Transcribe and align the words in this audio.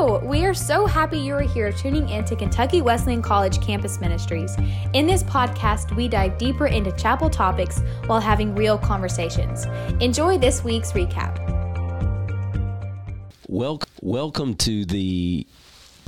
Hello! 0.00 0.20
We 0.20 0.44
are 0.44 0.54
so 0.54 0.86
happy 0.86 1.18
you 1.18 1.34
are 1.34 1.40
here 1.40 1.72
tuning 1.72 2.08
in 2.08 2.24
to 2.26 2.36
Kentucky 2.36 2.82
Wesleyan 2.82 3.20
College 3.20 3.60
Campus 3.60 4.00
Ministries. 4.00 4.54
In 4.92 5.08
this 5.08 5.24
podcast, 5.24 5.96
we 5.96 6.06
dive 6.06 6.38
deeper 6.38 6.68
into 6.68 6.92
chapel 6.92 7.28
topics 7.28 7.80
while 8.06 8.20
having 8.20 8.54
real 8.54 8.78
conversations. 8.78 9.66
Enjoy 10.00 10.38
this 10.38 10.62
week's 10.62 10.92
recap. 10.92 11.34
Wel- 13.48 13.82
welcome 14.00 14.54
to 14.58 14.84
the 14.84 15.44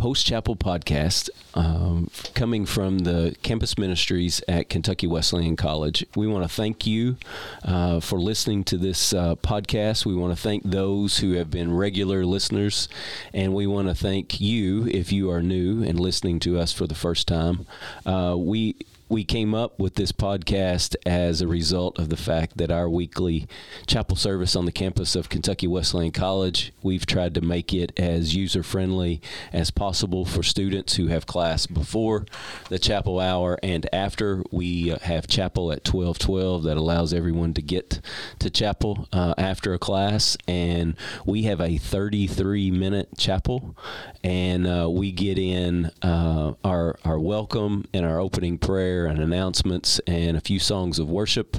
Post 0.00 0.26
Chapel 0.26 0.56
podcast, 0.56 1.28
um, 1.52 2.10
coming 2.32 2.64
from 2.64 3.00
the 3.00 3.36
campus 3.42 3.76
ministries 3.76 4.42
at 4.48 4.70
Kentucky 4.70 5.06
Wesleyan 5.06 5.56
College. 5.56 6.06
We 6.16 6.26
want 6.26 6.42
to 6.42 6.48
thank 6.48 6.86
you 6.86 7.18
uh, 7.66 8.00
for 8.00 8.18
listening 8.18 8.64
to 8.64 8.78
this 8.78 9.12
uh, 9.12 9.34
podcast. 9.36 10.06
We 10.06 10.14
want 10.14 10.34
to 10.34 10.42
thank 10.42 10.62
those 10.62 11.18
who 11.18 11.32
have 11.32 11.50
been 11.50 11.76
regular 11.76 12.24
listeners, 12.24 12.88
and 13.34 13.52
we 13.52 13.66
want 13.66 13.88
to 13.88 13.94
thank 13.94 14.40
you 14.40 14.86
if 14.86 15.12
you 15.12 15.30
are 15.30 15.42
new 15.42 15.82
and 15.82 16.00
listening 16.00 16.40
to 16.40 16.58
us 16.58 16.72
for 16.72 16.86
the 16.86 16.94
first 16.94 17.28
time. 17.28 17.66
Uh, 18.06 18.36
we 18.38 18.76
we 19.10 19.24
came 19.24 19.56
up 19.56 19.76
with 19.76 19.96
this 19.96 20.12
podcast 20.12 20.94
as 21.04 21.40
a 21.40 21.48
result 21.48 21.98
of 21.98 22.10
the 22.10 22.16
fact 22.16 22.56
that 22.58 22.70
our 22.70 22.88
weekly 22.88 23.48
chapel 23.84 24.16
service 24.16 24.54
on 24.54 24.66
the 24.66 24.72
campus 24.72 25.16
of 25.16 25.28
Kentucky 25.28 25.66
Wesleyan 25.66 26.12
College, 26.12 26.72
we've 26.80 27.04
tried 27.04 27.34
to 27.34 27.40
make 27.40 27.74
it 27.74 27.92
as 27.98 28.36
user 28.36 28.62
friendly 28.62 29.20
as 29.52 29.72
possible 29.72 30.24
for 30.24 30.44
students 30.44 30.94
who 30.94 31.08
have 31.08 31.26
class 31.26 31.66
before 31.66 32.24
the 32.68 32.78
chapel 32.78 33.18
hour 33.18 33.58
and 33.64 33.92
after. 33.92 34.44
We 34.52 34.92
uh, 34.92 35.00
have 35.00 35.26
chapel 35.26 35.72
at 35.72 35.78
1212 35.78 36.62
that 36.62 36.76
allows 36.76 37.12
everyone 37.12 37.52
to 37.54 37.62
get 37.62 38.00
to 38.38 38.48
chapel 38.48 39.08
uh, 39.12 39.34
after 39.36 39.74
a 39.74 39.78
class, 39.80 40.36
and 40.46 40.94
we 41.26 41.42
have 41.42 41.60
a 41.60 41.78
33 41.78 42.70
minute 42.70 43.08
chapel, 43.18 43.76
and 44.22 44.68
uh, 44.68 44.88
we 44.88 45.10
get 45.10 45.36
in 45.36 45.90
uh, 46.00 46.54
our, 46.62 46.96
our 47.04 47.18
welcome 47.18 47.86
and 47.92 48.06
our 48.06 48.20
opening 48.20 48.56
prayer 48.56 48.99
prayer 49.00 49.10
and 49.10 49.20
announcements 49.20 49.98
and 50.06 50.36
a 50.36 50.40
few 50.40 50.58
songs 50.58 50.98
of 50.98 51.08
worship 51.08 51.56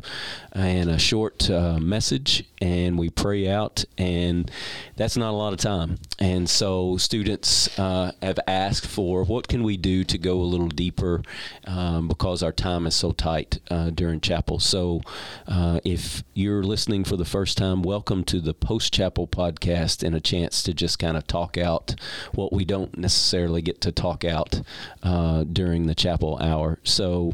and 0.52 0.90
a 0.90 1.00
short 1.00 1.50
uh, 1.50 1.80
message, 1.80 2.44
and 2.62 3.00
we 3.00 3.10
pray 3.10 3.48
out, 3.48 3.86
and 3.98 4.52
that's 4.98 5.16
not 5.16 5.32
a 5.32 5.38
lot 5.38 5.54
of 5.54 5.60
time. 5.60 5.98
And 6.20 6.50
so 6.50 6.98
students 6.98 7.80
uh, 7.80 8.12
have 8.22 8.40
asked 8.48 8.86
for 8.86 9.24
what 9.24 9.48
can 9.48 9.64
we 9.64 9.78
do 9.78 10.04
to 10.04 10.18
go 10.18 10.42
a 10.42 10.44
little 10.44 10.68
deeper 10.68 11.24
um, 11.66 12.08
because 12.08 12.44
our 12.44 12.52
time 12.52 12.86
is 12.86 12.96
so 12.96 13.12
tight 13.12 13.60
uh, 13.70 13.90
during 13.92 14.20
chapel. 14.20 14.60
So 14.60 15.02
uh, 15.48 15.80
if 15.86 16.24
you're 16.34 16.64
listening 16.64 17.06
for 17.06 17.16
the 17.16 17.26
first 17.26 17.58
time, 17.58 17.82
welcome 17.82 18.24
to 18.26 18.42
the 18.42 18.54
Post 18.54 18.94
Chapel 18.94 19.26
podcast 19.26 20.04
and 20.04 20.14
a 20.16 20.22
chance 20.22 20.62
to 20.64 20.74
just 20.74 21.00
kind 21.00 21.16
of 21.16 21.26
talk 21.28 21.58
out 21.58 21.96
what 22.34 22.52
we 22.52 22.66
don't 22.66 22.98
necessarily 22.98 23.62
get 23.62 23.80
to 23.82 23.92
talk 23.92 24.26
out 24.26 24.62
uh, 25.02 25.46
during 25.46 25.88
the 25.88 25.96
chapel 25.96 26.38
hour. 26.42 26.78
So 26.84 27.31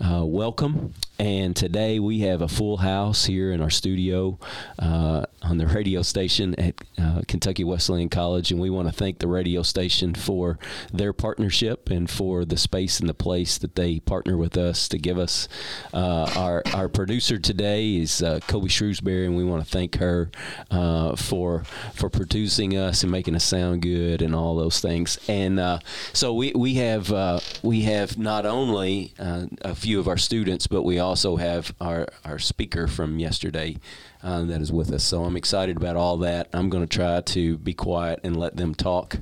uh, 0.00 0.24
welcome. 0.24 0.92
And 1.20 1.54
today 1.54 1.98
we 1.98 2.20
have 2.20 2.40
a 2.40 2.48
full 2.48 2.78
house 2.78 3.26
here 3.26 3.52
in 3.52 3.60
our 3.60 3.68
studio 3.68 4.38
uh, 4.78 5.26
on 5.42 5.58
the 5.58 5.66
radio 5.74 6.00
station 6.00 6.54
at 6.58 6.76
uh, 6.96 7.20
Kentucky 7.28 7.62
Wesleyan 7.62 8.08
College. 8.08 8.50
And 8.50 8.58
we 8.58 8.70
want 8.70 8.88
to 8.88 8.94
thank 8.94 9.18
the 9.18 9.28
radio 9.28 9.60
station 9.62 10.14
for 10.14 10.58
their 10.90 11.12
partnership 11.12 11.90
and 11.90 12.08
for 12.08 12.46
the 12.46 12.56
space 12.56 13.00
and 13.00 13.06
the 13.06 13.12
place 13.12 13.58
that 13.58 13.74
they 13.74 14.00
partner 14.00 14.38
with 14.38 14.56
us 14.56 14.88
to 14.88 14.96
give 14.96 15.18
us. 15.18 15.46
Uh, 15.92 16.32
our, 16.36 16.62
our 16.72 16.88
producer 16.88 17.36
today 17.36 17.96
is 17.96 18.22
uh, 18.22 18.40
Kobe 18.46 18.68
Shrewsbury, 18.68 19.26
and 19.26 19.36
we 19.36 19.44
want 19.44 19.62
to 19.62 19.70
thank 19.70 19.96
her 19.96 20.30
uh, 20.70 21.16
for, 21.16 21.64
for 21.92 22.08
producing 22.08 22.78
us 22.78 23.02
and 23.02 23.12
making 23.12 23.36
us 23.36 23.44
sound 23.44 23.82
good 23.82 24.22
and 24.22 24.34
all 24.34 24.56
those 24.56 24.80
things. 24.80 25.18
And 25.28 25.82
so 26.14 26.32
we, 26.32 26.52
we, 26.54 26.76
have, 26.76 27.42
we 27.62 27.82
have 27.82 28.16
not 28.16 28.46
only 28.46 29.12
a 29.18 29.74
few 29.74 30.00
of 30.00 30.08
our 30.08 30.16
students, 30.16 30.66
but 30.66 30.80
we 30.80 30.98
also 30.98 31.09
have 31.36 31.74
our, 31.80 32.06
our 32.24 32.38
speaker 32.38 32.86
from 32.86 33.18
yesterday 33.18 33.76
uh, 34.22 34.42
that 34.44 34.60
is 34.60 34.72
with 34.72 34.92
us. 34.92 35.04
So 35.04 35.24
I'm 35.24 35.36
excited 35.36 35.76
about 35.76 35.96
all 35.96 36.18
that. 36.18 36.48
I'm 36.52 36.68
going 36.68 36.86
to 36.86 36.96
try 36.96 37.20
to 37.20 37.58
be 37.58 37.72
quiet 37.74 38.20
and 38.22 38.36
let 38.36 38.56
them 38.56 38.74
talk. 38.74 39.16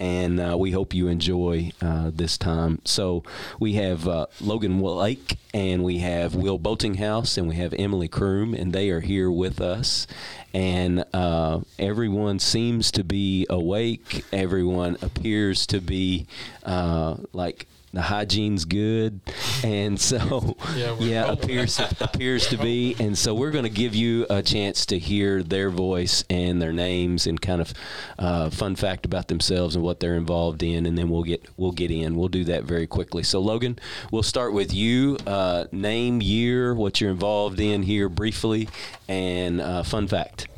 And 0.00 0.40
uh, 0.40 0.56
we 0.56 0.70
hope 0.70 0.94
you 0.94 1.08
enjoy 1.08 1.72
uh, 1.82 2.10
this 2.14 2.38
time. 2.38 2.80
So 2.84 3.24
we 3.58 3.74
have 3.74 4.06
uh, 4.06 4.26
Logan 4.40 4.80
Lake, 4.80 5.36
and 5.52 5.82
we 5.82 5.98
have 5.98 6.36
Will 6.36 6.58
Boltinghouse, 6.58 7.36
and 7.36 7.48
we 7.48 7.56
have 7.56 7.74
Emily 7.76 8.08
Kroom, 8.08 8.58
and 8.58 8.72
they 8.72 8.90
are 8.90 9.00
here 9.00 9.30
with 9.30 9.60
us. 9.60 10.06
And 10.54 11.04
uh, 11.12 11.60
everyone 11.78 12.38
seems 12.38 12.92
to 12.92 13.02
be 13.02 13.44
awake. 13.50 14.24
Everyone 14.32 14.96
appears 15.02 15.66
to 15.66 15.80
be 15.80 16.26
uh, 16.64 17.16
like 17.32 17.66
the 17.92 18.02
hygiene's 18.02 18.64
good, 18.64 19.20
and 19.64 19.98
so 20.00 20.56
yeah, 20.76 20.96
yeah 20.98 21.32
appears 21.32 21.80
appears 22.00 22.46
to 22.48 22.58
be, 22.58 22.94
and 22.98 23.16
so 23.16 23.34
we're 23.34 23.50
going 23.50 23.64
to 23.64 23.70
give 23.70 23.94
you 23.94 24.26
a 24.28 24.42
chance 24.42 24.86
to 24.86 24.98
hear 24.98 25.42
their 25.42 25.70
voice 25.70 26.24
and 26.28 26.60
their 26.60 26.72
names 26.72 27.26
and 27.26 27.40
kind 27.40 27.60
of 27.60 27.72
uh, 28.18 28.50
fun 28.50 28.76
fact 28.76 29.06
about 29.06 29.28
themselves 29.28 29.74
and 29.74 29.84
what 29.84 30.00
they're 30.00 30.16
involved 30.16 30.62
in, 30.62 30.86
and 30.86 30.98
then 30.98 31.08
we'll 31.08 31.22
get 31.22 31.46
we'll 31.56 31.72
get 31.72 31.90
in. 31.90 32.14
We'll 32.14 32.28
do 32.28 32.44
that 32.44 32.64
very 32.64 32.86
quickly. 32.86 33.22
So 33.22 33.40
Logan, 33.40 33.78
we'll 34.10 34.22
start 34.22 34.52
with 34.52 34.74
you. 34.74 35.16
Uh, 35.26 35.64
name, 35.72 36.20
year, 36.20 36.74
what 36.74 37.00
you're 37.00 37.10
involved 37.10 37.60
in 37.60 37.82
here 37.82 38.08
briefly, 38.08 38.68
and 39.08 39.60
uh, 39.60 39.82
fun 39.82 40.08
fact. 40.08 40.48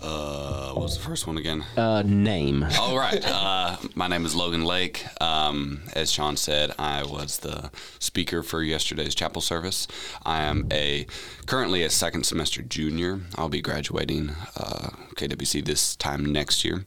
Uh, 0.00 0.72
what 0.72 0.82
was 0.84 0.96
the 0.96 1.02
first 1.02 1.26
one 1.26 1.36
again? 1.38 1.64
Uh, 1.76 2.02
name. 2.02 2.64
All 2.78 2.96
right. 2.96 3.24
Uh, 3.48 3.76
my 3.94 4.08
name 4.08 4.24
is 4.24 4.34
Logan 4.34 4.64
Lake. 4.64 5.04
Um, 5.22 5.82
as 5.94 6.10
Shawn 6.10 6.36
said, 6.36 6.72
I 6.78 7.02
was 7.04 7.38
the 7.38 7.70
speaker 7.98 8.42
for 8.42 8.62
yesterday's 8.62 9.14
chapel 9.14 9.40
service. 9.40 9.86
I 10.24 10.42
am 10.42 10.66
a 10.72 11.06
currently 11.46 11.82
a 11.82 11.90
second 11.90 12.24
semester 12.24 12.62
junior. 12.62 13.20
I'll 13.36 13.48
be 13.48 13.60
graduating 13.60 14.30
uh, 14.56 14.90
KWC 15.14 15.64
this 15.64 15.94
time 15.96 16.24
next 16.24 16.64
year. 16.64 16.84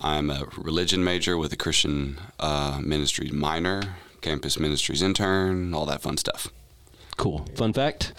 I'm 0.00 0.30
a 0.30 0.46
religion 0.56 1.02
major 1.04 1.36
with 1.36 1.52
a 1.52 1.56
Christian 1.56 2.18
uh, 2.38 2.80
ministries 2.82 3.32
minor, 3.32 3.96
campus 4.20 4.58
ministries 4.58 5.02
intern, 5.02 5.74
all 5.74 5.86
that 5.86 6.02
fun 6.02 6.16
stuff. 6.16 6.48
Cool. 7.16 7.46
Fun 7.56 7.72
fact. 7.72 8.12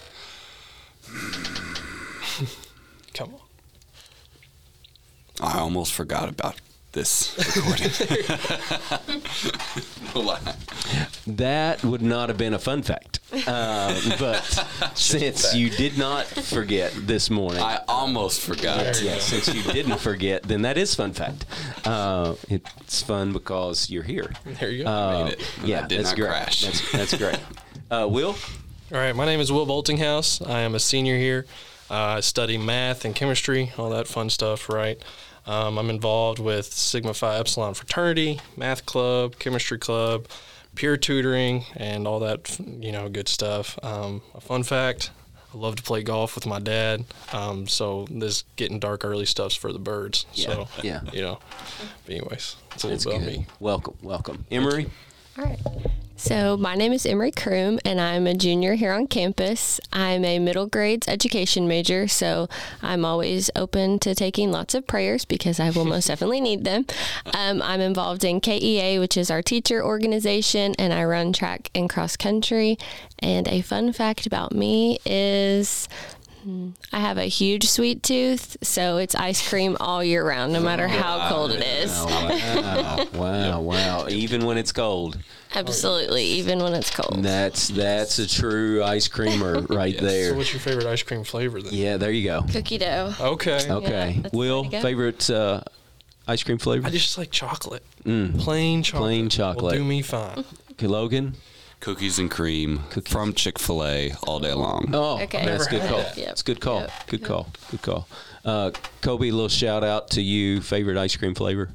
Come 3.14 3.34
on. 3.34 3.40
I 5.42 5.58
almost 5.58 5.92
forgot 5.92 6.28
about 6.28 6.54
this 6.92 7.36
recording. 7.56 7.88
that 11.26 11.82
would 11.82 12.00
not 12.00 12.28
have 12.28 12.38
been 12.38 12.54
a 12.54 12.60
fun 12.60 12.82
fact. 12.82 13.18
Uh, 13.48 14.00
but 14.20 14.40
since 14.94 15.52
you 15.52 15.68
did 15.68 15.98
not 15.98 16.26
forget 16.26 16.92
this 16.94 17.28
morning, 17.28 17.60
I 17.60 17.80
almost 17.88 18.40
forgot. 18.40 19.02
Yeah, 19.02 19.18
since 19.18 19.52
you 19.52 19.64
didn't 19.72 19.98
forget, 19.98 20.44
then 20.44 20.62
that 20.62 20.78
is 20.78 20.94
fun 20.94 21.12
fact. 21.12 21.44
Uh, 21.84 22.36
it's 22.48 23.02
fun 23.02 23.32
because 23.32 23.90
you're 23.90 24.04
here. 24.04 24.32
There 24.60 24.70
you 24.70 24.84
go. 24.84 24.90
Uh, 24.90 25.32
yeah, 25.64 25.88
that's 25.88 26.14
great. 26.14 26.30
That's, 26.30 26.92
that's, 26.92 27.16
great. 27.16 27.40
Uh, 27.90 28.06
Will. 28.06 28.36
All 28.90 28.98
right, 28.98 29.14
my 29.14 29.26
name 29.26 29.38
is 29.38 29.52
Will 29.52 29.66
Boltinghouse. 29.66 30.40
I 30.48 30.60
am 30.60 30.74
a 30.74 30.80
senior 30.80 31.18
here. 31.18 31.44
Uh, 31.90 32.16
I 32.16 32.20
study 32.20 32.56
math 32.56 33.04
and 33.04 33.14
chemistry, 33.14 33.70
all 33.76 33.90
that 33.90 34.06
fun 34.06 34.30
stuff, 34.30 34.70
right? 34.70 34.98
Um, 35.46 35.78
I'm 35.78 35.90
involved 35.90 36.38
with 36.38 36.72
Sigma 36.72 37.14
Phi 37.14 37.38
Epsilon 37.38 37.74
fraternity, 37.74 38.40
math 38.56 38.86
club, 38.86 39.38
chemistry 39.38 39.78
club, 39.78 40.26
peer 40.74 40.96
tutoring, 40.96 41.64
and 41.76 42.06
all 42.06 42.20
that 42.20 42.58
you 42.60 42.92
know 42.92 43.08
good 43.08 43.28
stuff. 43.28 43.78
Um, 43.82 44.22
a 44.34 44.40
fun 44.40 44.62
fact: 44.62 45.10
I 45.52 45.58
love 45.58 45.76
to 45.76 45.82
play 45.82 46.02
golf 46.02 46.34
with 46.34 46.46
my 46.46 46.60
dad. 46.60 47.04
Um, 47.32 47.66
so 47.66 48.06
this 48.10 48.44
getting 48.56 48.78
dark 48.78 49.04
early 49.04 49.26
stuff's 49.26 49.56
for 49.56 49.72
the 49.72 49.78
birds. 49.78 50.26
Yeah. 50.34 50.46
So 50.46 50.68
yeah, 50.82 51.00
you 51.12 51.22
know. 51.22 51.38
But 52.06 52.14
anyways, 52.14 52.56
it's 52.74 52.84
a 52.84 52.88
little 52.88 53.12
about 53.12 53.26
me. 53.26 53.46
Welcome, 53.58 53.96
welcome, 54.02 54.46
Emery. 54.50 54.90
All 55.38 55.44
right. 55.44 55.58
So, 56.16 56.56
my 56.56 56.76
name 56.76 56.92
is 56.92 57.04
Emery 57.04 57.32
Kroom, 57.32 57.80
and 57.84 58.00
I'm 58.00 58.26
a 58.26 58.34
junior 58.34 58.74
here 58.74 58.92
on 58.92 59.06
campus. 59.06 59.80
I'm 59.92 60.24
a 60.24 60.38
middle 60.38 60.66
grades 60.66 61.08
education 61.08 61.66
major, 61.66 62.06
so 62.06 62.48
I'm 62.80 63.04
always 63.04 63.50
open 63.56 63.98
to 64.00 64.14
taking 64.14 64.52
lots 64.52 64.74
of 64.74 64.86
prayers 64.86 65.24
because 65.24 65.58
I 65.58 65.70
will 65.70 65.84
most 65.84 66.06
definitely 66.08 66.40
need 66.40 66.64
them. 66.64 66.86
Um, 67.34 67.60
I'm 67.62 67.80
involved 67.80 68.24
in 68.24 68.40
KEA, 68.40 68.98
which 69.00 69.16
is 69.16 69.30
our 69.30 69.42
teacher 69.42 69.82
organization, 69.82 70.74
and 70.78 70.92
I 70.92 71.02
run 71.04 71.32
track 71.32 71.70
and 71.74 71.90
cross 71.90 72.16
country. 72.16 72.78
And 73.18 73.48
a 73.48 73.62
fun 73.62 73.92
fact 73.92 74.26
about 74.26 74.52
me 74.52 74.98
is 75.06 75.88
I 76.92 76.98
have 77.00 77.18
a 77.18 77.24
huge 77.24 77.68
sweet 77.68 78.02
tooth, 78.02 78.56
so 78.62 78.96
it's 78.96 79.14
ice 79.14 79.46
cream 79.48 79.76
all 79.80 80.02
year 80.02 80.26
round, 80.26 80.52
no 80.52 80.60
matter 80.60 80.88
how 80.88 81.28
cold 81.28 81.52
it 81.52 81.62
is. 81.64 81.90
Wow, 81.92 83.06
wow, 83.14 83.60
wow. 83.60 84.06
Even 84.08 84.44
when 84.44 84.58
it's 84.58 84.72
cold. 84.72 85.18
Absolutely, 85.54 86.24
even 86.24 86.60
when 86.60 86.74
it's 86.74 86.90
cold. 86.90 87.22
That's 87.22 87.68
that's 87.68 88.18
a 88.18 88.26
true 88.26 88.82
ice 88.82 89.06
creamer 89.08 89.60
right 89.68 89.92
yes. 89.92 90.02
there. 90.02 90.30
So, 90.30 90.36
what's 90.36 90.52
your 90.52 90.60
favorite 90.60 90.86
ice 90.86 91.02
cream 91.02 91.24
flavor 91.24 91.60
then? 91.60 91.72
Yeah, 91.74 91.96
there 91.98 92.10
you 92.10 92.24
go. 92.24 92.42
Cookie 92.50 92.78
dough. 92.78 93.14
Okay. 93.20 93.70
Okay. 93.70 94.20
Yeah, 94.22 94.28
Will 94.32 94.64
favorite 94.64 95.28
uh, 95.30 95.60
ice 96.26 96.42
cream 96.42 96.58
flavor? 96.58 96.86
I 96.86 96.90
just 96.90 97.18
like 97.18 97.30
chocolate. 97.30 97.84
Plain 98.04 98.82
chocolate. 98.82 99.02
Plain 99.02 99.24
Will 99.24 99.30
chocolate. 99.30 99.74
do 99.74 99.84
me 99.84 100.02
fine. 100.02 100.44
Okay, 100.72 100.86
Logan. 100.86 101.34
Cookies 101.82 102.18
and 102.20 102.30
cream 102.30 102.80
from 103.06 103.34
Chick 103.34 103.58
Fil 103.58 103.84
A 103.84 104.12
all 104.22 104.38
day 104.38 104.52
long. 104.54 104.90
Oh, 104.94 105.20
Okay. 105.20 105.44
that's 105.44 105.66
a 105.66 105.70
good 105.70 105.78
Never 105.82 105.88
call. 105.94 106.02
had 106.02 106.06
that. 106.12 106.16
Yep. 106.16 106.28
It's 106.30 106.42
good 106.42 106.60
call. 106.60 106.80
Yep. 106.80 106.92
Good 107.08 107.24
call. 107.24 107.48
Good 107.72 107.82
call. 107.82 108.08
Uh, 108.44 108.70
Kobe, 109.00 109.28
a 109.28 109.32
little 109.32 109.48
shout 109.48 109.82
out 109.82 110.10
to 110.12 110.22
you. 110.22 110.60
Favorite 110.60 110.96
ice 110.96 111.16
cream 111.16 111.34
flavor? 111.34 111.70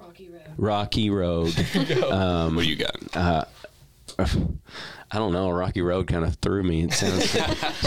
Rocky 0.00 0.28
Road. 0.28 0.42
Rocky 0.56 1.10
Road. 1.10 1.54
what 2.54 2.62
do 2.62 2.62
you 2.62 2.76
got? 2.76 3.48
I 5.10 5.18
don't 5.18 5.32
know. 5.32 5.50
Rocky 5.50 5.82
Road 5.82 6.08
kind 6.08 6.24
of 6.24 6.34
threw 6.36 6.62
me. 6.62 6.82
It 6.84 6.92
sounds. 6.92 7.30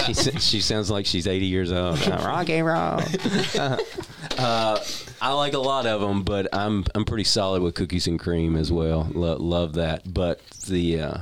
she, 0.05 0.13
she 0.39 0.61
sounds 0.61 0.89
like 0.89 1.05
she's 1.05 1.27
80 1.27 1.45
years 1.45 1.71
old. 1.71 1.99
Uh, 2.09 2.23
Rocky 2.25 2.61
Road. 2.61 3.03
uh, 4.37 4.79
I 5.21 5.33
like 5.33 5.53
a 5.53 5.59
lot 5.59 5.85
of 5.85 6.01
them, 6.01 6.23
but 6.23 6.47
I'm 6.53 6.85
I'm 6.95 7.05
pretty 7.05 7.25
solid 7.25 7.61
with 7.61 7.75
cookies 7.75 8.07
and 8.07 8.19
cream 8.19 8.55
as 8.55 8.71
well. 8.71 9.07
Lo- 9.11 9.37
love 9.37 9.73
that. 9.73 10.11
But 10.11 10.41
the 10.67 11.01
uh, 11.01 11.17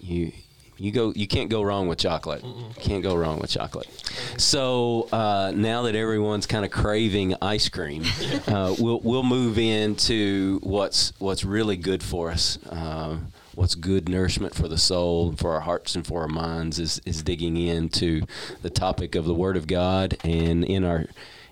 you 0.00 0.32
you 0.76 0.90
go 0.90 1.12
you 1.14 1.26
can't 1.26 1.50
go 1.50 1.62
wrong 1.62 1.88
with 1.88 1.98
chocolate. 1.98 2.44
Can't 2.80 3.02
go 3.02 3.14
wrong 3.14 3.38
with 3.38 3.50
chocolate. 3.50 3.88
So 4.38 5.08
uh, 5.12 5.52
now 5.54 5.82
that 5.82 5.94
everyone's 5.94 6.46
kind 6.46 6.64
of 6.64 6.70
craving 6.70 7.34
ice 7.40 7.68
cream, 7.68 8.04
uh, 8.46 8.74
we'll 8.78 9.00
we'll 9.00 9.22
move 9.22 9.58
into 9.58 10.60
what's 10.62 11.12
what's 11.18 11.44
really 11.44 11.76
good 11.76 12.02
for 12.02 12.30
us. 12.30 12.58
Um, 12.70 13.28
what's 13.54 13.76
good 13.76 14.08
nourishment 14.08 14.54
for 14.54 14.66
the 14.66 14.78
soul, 14.78 15.32
for 15.36 15.52
our 15.52 15.60
hearts, 15.60 15.94
and 15.94 16.06
for 16.06 16.22
our 16.22 16.28
minds 16.28 16.78
is 16.78 17.00
is 17.04 17.22
digging 17.22 17.56
into 17.56 18.22
the 18.62 18.70
topic 18.70 19.14
of 19.14 19.24
the 19.24 19.34
Word 19.34 19.56
of 19.56 19.66
God, 19.66 20.16
and 20.24 20.64
in 20.64 20.84
our 20.84 21.06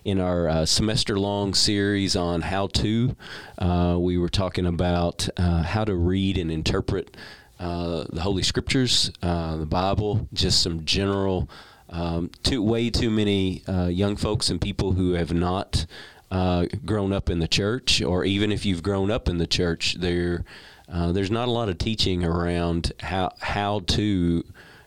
in 0.05 0.19
our 0.19 0.49
uh, 0.49 0.67
semester 0.67 1.17
long 1.19 1.55
series 1.55 2.17
on 2.17 2.41
how 2.41 2.67
to, 2.67 3.15
uh, 3.59 3.97
we 3.99 4.19
were 4.19 4.29
talking 4.29 4.67
about 4.67 5.29
uh, 5.37 5.63
how 5.63 5.85
to 5.85 5.95
read 5.95 6.37
and 6.37 6.51
interpret 6.51 7.17
uh, 7.59 8.05
the 8.13 8.21
Holy 8.21 8.43
Scriptures, 8.43 9.11
uh, 9.23 9.57
the 9.57 9.67
Bible, 9.67 10.29
just 10.33 10.63
some 10.63 10.85
general. 10.85 11.49
Um, 11.91 12.31
too 12.43 12.63
way 12.63 12.89
too 12.89 13.11
many 13.11 13.63
uh, 13.69 13.87
young 13.89 14.17
folks 14.17 14.49
and 14.49 14.59
people 14.59 14.93
who 14.93 15.13
have 15.13 15.35
not 15.35 15.85
uh, 16.31 16.65
grown 16.87 17.13
up 17.13 17.29
in 17.29 17.39
the 17.39 17.49
church, 17.49 18.01
or 18.01 18.25
even 18.25 18.51
if 18.51 18.65
you've 18.65 18.83
grown 18.83 19.11
up 19.11 19.29
in 19.29 19.37
the 19.37 19.47
church, 19.47 19.97
there 20.01 20.45
uh, 20.91 21.13
there's 21.13 21.31
not 21.31 21.49
a 21.49 21.51
lot 21.51 21.69
of 21.69 21.77
teaching 21.77 22.25
around 22.25 22.93
how 23.01 23.33
how 23.41 23.81
to 23.81 24.43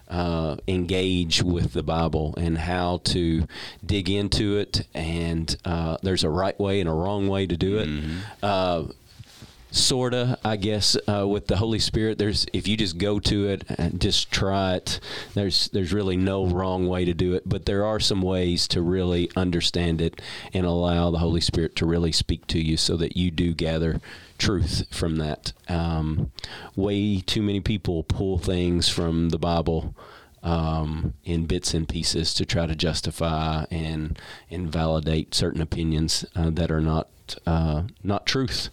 uh, 0.07 0.55
engage 0.67 1.41
with 1.43 1.73
the 1.73 1.83
Bible 1.83 2.33
and 2.37 2.57
how 2.57 3.01
to 3.05 3.47
dig 3.85 4.09
into 4.09 4.57
it. 4.57 4.87
And 4.93 5.55
uh, 5.65 5.97
there's 6.03 6.23
a 6.23 6.29
right 6.29 6.59
way 6.59 6.79
and 6.79 6.89
a 6.89 6.93
wrong 6.93 7.27
way 7.27 7.47
to 7.47 7.57
do 7.57 7.77
it. 7.79 7.89
Uh, 8.43 8.83
sorta 9.75 10.37
i 10.43 10.55
guess 10.55 10.95
uh, 11.07 11.27
with 11.27 11.47
the 11.47 11.57
holy 11.57 11.79
spirit 11.79 12.17
there's 12.17 12.45
if 12.53 12.67
you 12.67 12.77
just 12.77 12.97
go 12.97 13.19
to 13.19 13.47
it 13.47 13.63
and 13.77 13.99
just 13.99 14.31
try 14.31 14.75
it 14.75 14.99
there's 15.33 15.67
there's 15.69 15.93
really 15.93 16.15
no 16.15 16.45
wrong 16.45 16.87
way 16.87 17.03
to 17.03 17.13
do 17.13 17.33
it 17.33 17.47
but 17.47 17.65
there 17.65 17.83
are 17.83 17.99
some 17.99 18.21
ways 18.21 18.67
to 18.67 18.81
really 18.81 19.29
understand 19.35 20.01
it 20.01 20.21
and 20.53 20.65
allow 20.65 21.11
the 21.11 21.19
holy 21.19 21.41
spirit 21.41 21.75
to 21.75 21.85
really 21.85 22.11
speak 22.11 22.47
to 22.47 22.59
you 22.59 22.77
so 22.77 22.95
that 22.95 23.17
you 23.17 23.29
do 23.29 23.53
gather 23.53 23.99
truth 24.37 24.85
from 24.91 25.17
that. 25.17 25.53
Um, 25.67 26.31
way 26.75 27.21
too 27.21 27.41
many 27.41 27.61
people 27.61 28.03
pull 28.03 28.37
things 28.37 28.89
from 28.89 29.29
the 29.29 29.37
bible 29.37 29.95
um, 30.45 31.15
in 31.25 31.45
bits 31.47 31.73
and 31.73 31.89
pieces 31.89 32.33
to 32.35 32.45
try 32.45 32.65
to 32.67 32.75
justify 32.75 33.65
and 33.71 34.17
invalidate 34.49 35.33
certain 35.33 35.61
opinions 35.61 36.23
uh, 36.35 36.49
that 36.51 36.71
are 36.71 36.79
not 36.79 37.09
uh, 37.47 37.81
not 38.03 38.27
truth. 38.27 38.69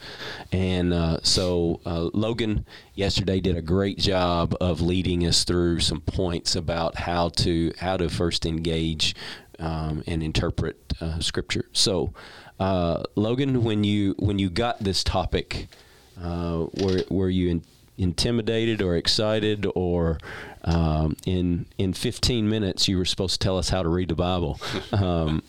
And 0.53 0.93
uh, 0.93 1.21
so 1.23 1.81
uh, 1.87 2.11
Logan 2.13 2.67
yesterday 2.95 3.41
did 3.41 3.57
a 3.57 3.63
great 3.63 3.99
job 3.99 4.55
of 4.61 4.83
leading 4.83 5.27
us 5.27 5.45
through 5.45 5.81
some 5.81 6.03
points 6.03 6.55
about 6.55 6.97
how 6.97 7.31
to 7.31 7.73
how 7.79 7.97
to 7.97 8.11
first 8.11 8.45
engage 8.45 9.17
um, 9.59 10.05
and 10.07 10.23
interpret 10.23 10.93
uh, 11.01 11.21
scripture. 11.21 11.65
So 11.73 12.13
uh, 12.61 13.05
Logan, 13.17 13.65
when 13.65 13.83
you 13.85 14.15
when 14.19 14.39
you 14.39 14.51
got 14.51 14.81
this 14.81 15.03
topic, 15.03 15.69
uh, 16.23 16.67
were 16.75 17.05
were 17.09 17.31
you 17.31 17.49
in, 17.49 17.65
intimidated 17.99 18.81
or 18.81 18.97
excited 18.97 19.67
or 19.75 20.19
um, 20.65 21.17
in 21.27 21.67
in 21.79 21.93
15 21.93 22.49
minutes 22.49 22.89
you 22.89 22.97
were 22.97 23.05
supposed 23.05 23.41
to 23.41 23.45
tell 23.45 23.59
us 23.59 23.69
how 23.69 23.83
to 23.83 23.89
read 23.89 24.09
the 24.09 24.15
Bible? 24.15 24.61
Um, 24.93 25.43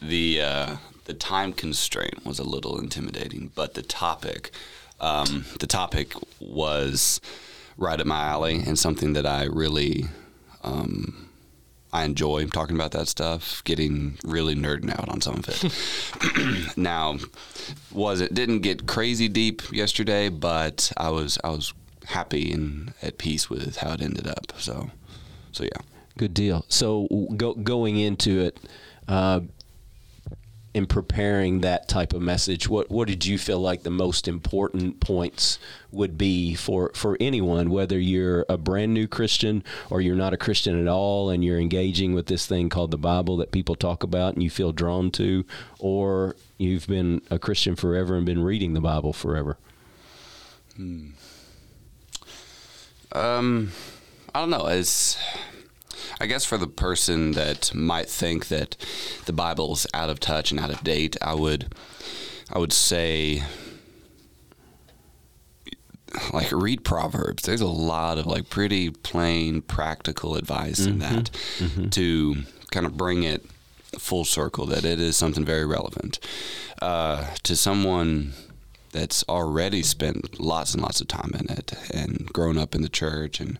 the 0.00 0.42
uh, 0.42 0.76
the 1.06 1.14
time 1.14 1.52
constraint 1.52 2.24
was 2.24 2.38
a 2.38 2.44
little 2.44 2.78
intimidating, 2.78 3.50
but 3.54 3.74
the 3.74 3.82
topic 3.82 4.50
um, 5.00 5.44
the 5.58 5.66
topic 5.66 6.14
was 6.40 7.20
right 7.76 7.98
up 8.00 8.06
my 8.06 8.24
alley 8.24 8.62
and 8.66 8.78
something 8.78 9.12
that 9.14 9.26
I 9.26 9.44
really 9.44 10.06
um, 10.62 11.25
I 11.92 12.04
enjoy 12.04 12.46
talking 12.46 12.76
about 12.76 12.92
that 12.92 13.08
stuff, 13.08 13.62
getting 13.64 14.18
really 14.24 14.54
nerding 14.54 14.90
out 14.98 15.08
on 15.08 15.20
some 15.20 15.36
of 15.36 15.48
it. 15.48 16.76
now, 16.76 17.16
was 17.92 18.20
it 18.20 18.34
didn't 18.34 18.60
get 18.60 18.86
crazy 18.86 19.28
deep 19.28 19.62
yesterday, 19.72 20.28
but 20.28 20.92
I 20.96 21.10
was 21.10 21.38
I 21.44 21.50
was 21.50 21.72
happy 22.06 22.52
and 22.52 22.92
at 23.02 23.18
peace 23.18 23.48
with 23.50 23.76
how 23.76 23.92
it 23.92 24.02
ended 24.02 24.26
up. 24.26 24.52
So, 24.58 24.90
so 25.52 25.64
yeah. 25.64 25.82
Good 26.18 26.34
deal. 26.34 26.64
So 26.68 27.08
go, 27.36 27.54
going 27.54 27.98
into 27.98 28.40
it, 28.40 28.58
uh, 29.06 29.40
in 30.76 30.84
preparing 30.84 31.62
that 31.62 31.88
type 31.88 32.12
of 32.12 32.20
message, 32.20 32.68
what 32.68 32.90
what 32.90 33.08
did 33.08 33.24
you 33.24 33.38
feel 33.38 33.58
like 33.58 33.82
the 33.82 33.90
most 33.90 34.28
important 34.28 35.00
points 35.00 35.58
would 35.90 36.18
be 36.18 36.54
for 36.54 36.90
for 36.94 37.16
anyone, 37.18 37.70
whether 37.70 37.98
you're 37.98 38.44
a 38.46 38.58
brand 38.58 38.92
new 38.92 39.08
Christian 39.08 39.64
or 39.88 40.02
you're 40.02 40.14
not 40.14 40.34
a 40.34 40.36
Christian 40.36 40.78
at 40.78 40.86
all, 40.86 41.30
and 41.30 41.42
you're 41.42 41.58
engaging 41.58 42.12
with 42.12 42.26
this 42.26 42.44
thing 42.44 42.68
called 42.68 42.90
the 42.90 42.98
Bible 42.98 43.38
that 43.38 43.52
people 43.52 43.74
talk 43.74 44.02
about 44.02 44.34
and 44.34 44.42
you 44.42 44.50
feel 44.50 44.70
drawn 44.70 45.10
to, 45.12 45.46
or 45.78 46.36
you've 46.58 46.86
been 46.86 47.22
a 47.30 47.38
Christian 47.38 47.74
forever 47.74 48.14
and 48.14 48.26
been 48.26 48.42
reading 48.42 48.74
the 48.74 48.82
Bible 48.82 49.14
forever. 49.14 49.56
Hmm. 50.76 51.06
Um, 53.12 53.72
I 54.34 54.40
don't 54.40 54.50
know. 54.50 54.66
It's 54.66 55.16
I 56.20 56.26
guess 56.26 56.44
for 56.44 56.58
the 56.58 56.66
person 56.66 57.32
that 57.32 57.74
might 57.74 58.08
think 58.08 58.48
that 58.48 58.76
the 59.26 59.32
Bible's 59.32 59.86
out 59.94 60.10
of 60.10 60.20
touch 60.20 60.50
and 60.50 60.60
out 60.60 60.70
of 60.70 60.82
date, 60.82 61.16
I 61.22 61.34
would 61.34 61.74
I 62.52 62.58
would 62.58 62.72
say 62.72 63.42
like 66.32 66.50
read 66.52 66.84
Proverbs. 66.84 67.42
There's 67.42 67.60
a 67.60 67.66
lot 67.66 68.18
of 68.18 68.26
like 68.26 68.48
pretty 68.48 68.90
plain 68.90 69.62
practical 69.62 70.36
advice 70.36 70.80
in 70.86 70.98
that 71.00 71.30
to 71.92 72.36
kind 72.70 72.86
of 72.86 72.96
bring 72.96 73.22
it 73.22 73.44
full 73.98 74.24
circle 74.24 74.66
that 74.66 74.84
it 74.84 75.00
is 75.00 75.16
something 75.16 75.44
very 75.44 75.66
relevant. 75.66 76.18
Uh, 76.80 77.26
to 77.42 77.56
someone 77.56 78.32
that's 78.96 79.22
already 79.28 79.82
spent 79.82 80.40
lots 80.40 80.72
and 80.72 80.82
lots 80.82 81.02
of 81.02 81.08
time 81.08 81.32
in 81.38 81.50
it 81.50 81.74
and 81.92 82.32
grown 82.32 82.56
up 82.56 82.74
in 82.74 82.80
the 82.80 82.88
church 82.88 83.40
and 83.40 83.58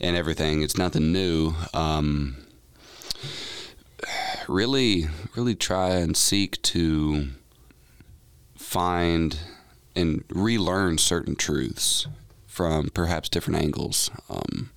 and 0.00 0.16
everything. 0.16 0.60
It's 0.60 0.76
nothing 0.76 1.12
new. 1.12 1.54
Um, 1.72 2.36
really, 4.48 5.06
really 5.36 5.54
try 5.54 5.90
and 5.90 6.16
seek 6.16 6.60
to 6.62 7.28
find 8.56 9.38
and 9.94 10.24
relearn 10.30 10.98
certain 10.98 11.36
truths 11.36 12.08
from 12.48 12.90
perhaps 12.90 13.28
different 13.28 13.62
angles. 13.62 14.10
Um, 14.28 14.70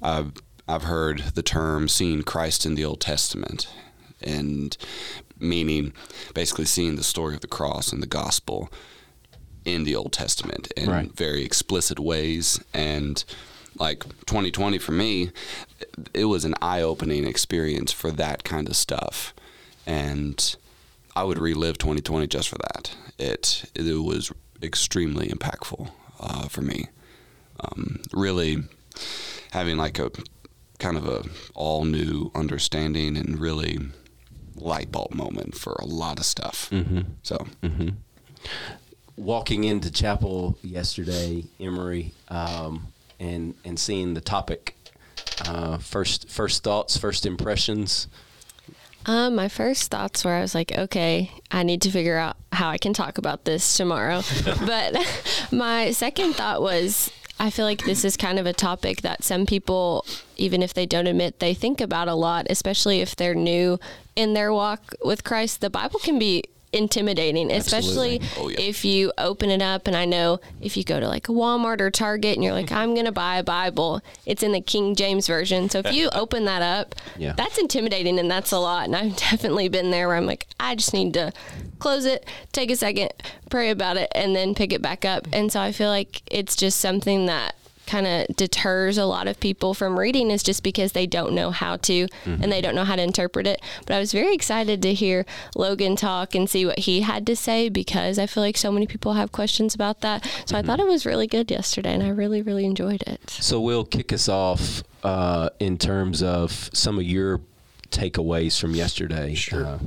I've 0.00 0.32
I've 0.66 0.84
heard 0.84 1.18
the 1.34 1.42
term 1.42 1.88
"seeing 1.88 2.22
Christ 2.22 2.64
in 2.64 2.74
the 2.74 2.86
Old 2.86 3.02
Testament," 3.02 3.68
and 4.22 4.74
meaning 5.40 5.92
basically 6.34 6.64
seeing 6.64 6.96
the 6.96 7.02
story 7.04 7.34
of 7.34 7.40
the 7.40 7.46
cross 7.46 7.92
and 7.92 8.02
the 8.02 8.06
gospel 8.06 8.70
in 9.64 9.84
the 9.84 9.94
Old 9.94 10.12
Testament 10.12 10.72
in 10.76 10.88
Right. 10.90 11.12
very 11.14 11.44
explicit 11.44 11.98
ways. 11.98 12.60
And 12.72 13.22
like 13.76 14.04
2020 14.26 14.78
for 14.78 14.92
me, 14.92 15.30
it 16.14 16.24
was 16.26 16.44
an 16.44 16.54
eye 16.62 16.80
opening 16.82 17.26
experience 17.26 17.92
for 17.92 18.10
that 18.12 18.44
kind 18.44 18.68
of 18.68 18.76
stuff. 18.76 19.34
And 19.86 20.56
I 21.14 21.24
would 21.24 21.38
relive 21.38 21.78
2020 21.78 22.26
just 22.26 22.48
for 22.48 22.58
that. 22.58 22.94
It, 23.18 23.70
it 23.74 23.92
was 24.02 24.32
extremely 24.62 25.28
impactful 25.28 25.90
uh, 26.20 26.48
for 26.48 26.62
me. 26.62 26.88
Um, 27.60 28.00
really 28.12 28.58
having 29.52 29.76
like 29.76 29.98
a 29.98 30.10
kind 30.78 30.96
of 30.96 31.06
a 31.08 31.24
all 31.54 31.84
new 31.84 32.30
understanding 32.34 33.16
and 33.16 33.38
really 33.40 33.78
light 34.58 34.92
bulb 34.92 35.14
moment 35.14 35.56
for 35.56 35.72
a 35.74 35.84
lot 35.84 36.18
of 36.18 36.24
stuff. 36.24 36.68
Mm-hmm. 36.70 37.00
So 37.22 37.46
walking 39.18 39.64
into 39.64 39.90
chapel 39.90 40.56
yesterday, 40.62 41.44
Emery, 41.60 42.12
um, 42.28 42.88
and 43.20 43.54
and 43.64 43.78
seeing 43.78 44.14
the 44.14 44.20
topic. 44.20 44.74
Uh, 45.44 45.78
first 45.78 46.28
first 46.28 46.64
thoughts, 46.64 46.96
first 46.96 47.26
impressions. 47.26 48.08
Um, 49.06 49.36
my 49.36 49.48
first 49.48 49.90
thoughts 49.90 50.24
were 50.24 50.32
I 50.32 50.40
was 50.40 50.54
like, 50.54 50.76
okay, 50.76 51.30
I 51.50 51.62
need 51.62 51.82
to 51.82 51.90
figure 51.90 52.18
out 52.18 52.36
how 52.52 52.68
I 52.68 52.78
can 52.78 52.92
talk 52.92 53.18
about 53.18 53.44
this 53.44 53.76
tomorrow. 53.76 54.22
but 54.66 54.96
my 55.52 55.92
second 55.92 56.34
thought 56.34 56.60
was 56.60 57.10
I 57.40 57.50
feel 57.50 57.64
like 57.64 57.84
this 57.84 58.04
is 58.04 58.16
kind 58.16 58.38
of 58.38 58.46
a 58.46 58.52
topic 58.52 59.02
that 59.02 59.22
some 59.22 59.46
people, 59.46 60.04
even 60.36 60.62
if 60.62 60.74
they 60.74 60.86
don't 60.86 61.06
admit, 61.06 61.38
they 61.38 61.54
think 61.54 61.80
about 61.80 62.08
a 62.08 62.14
lot, 62.14 62.46
especially 62.50 63.00
if 63.00 63.14
they're 63.14 63.34
new 63.34 63.78
in 64.16 64.34
their 64.34 64.52
walk 64.52 64.94
with 65.04 65.22
Christ. 65.22 65.60
The 65.60 65.70
Bible 65.70 66.00
can 66.00 66.18
be 66.18 66.44
intimidating, 66.72 67.50
especially 67.50 68.20
Oh, 68.38 68.48
yeah. 68.48 68.60
if 68.60 68.84
you 68.84 69.12
open 69.18 69.50
it 69.50 69.62
up. 69.62 69.86
And 69.86 69.96
I 69.96 70.04
know 70.04 70.40
if 70.60 70.76
you 70.76 70.84
go 70.84 71.00
to 71.00 71.08
like 71.08 71.28
a 71.28 71.32
Walmart 71.32 71.80
or 71.80 71.90
Target 71.90 72.34
and 72.34 72.44
you're 72.44 72.52
like, 72.52 72.70
I'm 72.72 72.94
going 72.94 73.06
to 73.06 73.12
buy 73.12 73.38
a 73.38 73.42
Bible, 73.42 74.00
it's 74.26 74.42
in 74.42 74.52
the 74.52 74.60
King 74.60 74.94
James 74.94 75.26
Version. 75.26 75.68
So 75.70 75.80
if 75.84 75.92
you 75.92 76.08
open 76.10 76.44
that 76.46 76.62
up, 76.62 76.94
Yeah. 77.16 77.32
that's 77.36 77.58
intimidating 77.58 78.18
and 78.18 78.30
that's 78.30 78.52
a 78.52 78.58
lot. 78.58 78.84
And 78.86 78.96
I've 78.96 79.16
definitely 79.30 79.68
been 79.68 79.90
there 79.90 80.08
where 80.08 80.16
I'm 80.16 80.26
like, 80.26 80.46
I 80.60 80.74
just 80.74 80.92
need 80.92 81.14
to 81.14 81.32
close 81.78 82.04
it, 82.04 82.26
take 82.52 82.70
a 82.70 82.76
second, 82.76 83.10
pray 83.50 83.70
about 83.70 83.96
it, 83.96 84.08
and 84.14 84.34
then 84.34 84.54
pick 84.54 84.72
it 84.72 84.82
back 84.82 85.04
up. 85.04 85.26
And 85.32 85.50
so 85.52 85.60
I 85.60 85.72
feel 85.72 85.88
like 85.88 86.22
it's 86.30 86.56
just 86.56 86.78
something 86.80 87.26
that 87.26 87.54
kind 87.88 88.06
of 88.06 88.36
deters 88.36 88.98
a 88.98 89.04
lot 89.06 89.26
of 89.26 89.40
people 89.40 89.74
from 89.74 89.98
reading 89.98 90.30
is 90.30 90.42
just 90.42 90.62
because 90.62 90.92
they 90.92 91.06
don't 91.06 91.32
know 91.32 91.50
how 91.50 91.76
to 91.78 92.06
and 92.24 92.52
they 92.52 92.60
don't 92.60 92.74
know 92.74 92.84
how 92.84 92.94
to 92.94 93.02
interpret 93.02 93.46
it. 93.46 93.60
But 93.86 93.96
I 93.96 93.98
was 93.98 94.12
very 94.12 94.34
excited 94.34 94.82
to 94.82 94.94
hear 94.94 95.24
Logan 95.56 95.96
talk 95.96 96.34
and 96.36 96.48
see 96.48 96.64
what 96.66 96.80
he 96.80 97.00
had 97.00 97.26
to 97.26 97.34
say 97.34 97.68
because 97.68 98.18
I 98.18 98.26
feel 98.26 98.42
like 98.42 98.56
so 98.56 98.70
many 98.70 98.86
people 98.86 99.14
have 99.14 99.32
questions 99.32 99.74
about 99.74 100.02
that. 100.02 100.28
So 100.46 100.56
I 100.56 100.62
thought 100.62 100.78
it 100.78 100.86
was 100.86 101.04
really 101.06 101.26
good 101.26 101.50
yesterday 101.50 101.94
and 101.94 102.02
I 102.02 102.08
really, 102.10 102.42
really 102.42 102.64
enjoyed 102.64 103.02
it. 103.06 103.28
So 103.30 103.60
we'll 103.60 103.84
kick 103.84 104.12
us 104.12 104.28
off 104.28 104.82
uh, 105.02 105.50
in 105.58 105.78
terms 105.78 106.22
of 106.22 106.70
some 106.72 106.98
of 106.98 107.04
your 107.04 107.40
takeaways 107.90 108.60
from 108.60 108.74
yesterday. 108.74 109.34
Sure. 109.34 109.64
Uh, 109.66 109.78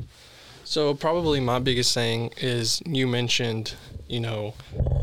So 0.63 0.93
probably 0.93 1.39
my 1.39 1.59
biggest 1.59 1.93
thing 1.93 2.31
is 2.37 2.81
you 2.85 3.05
mentioned, 3.05 3.73
you 4.07 4.19
know, 4.21 4.53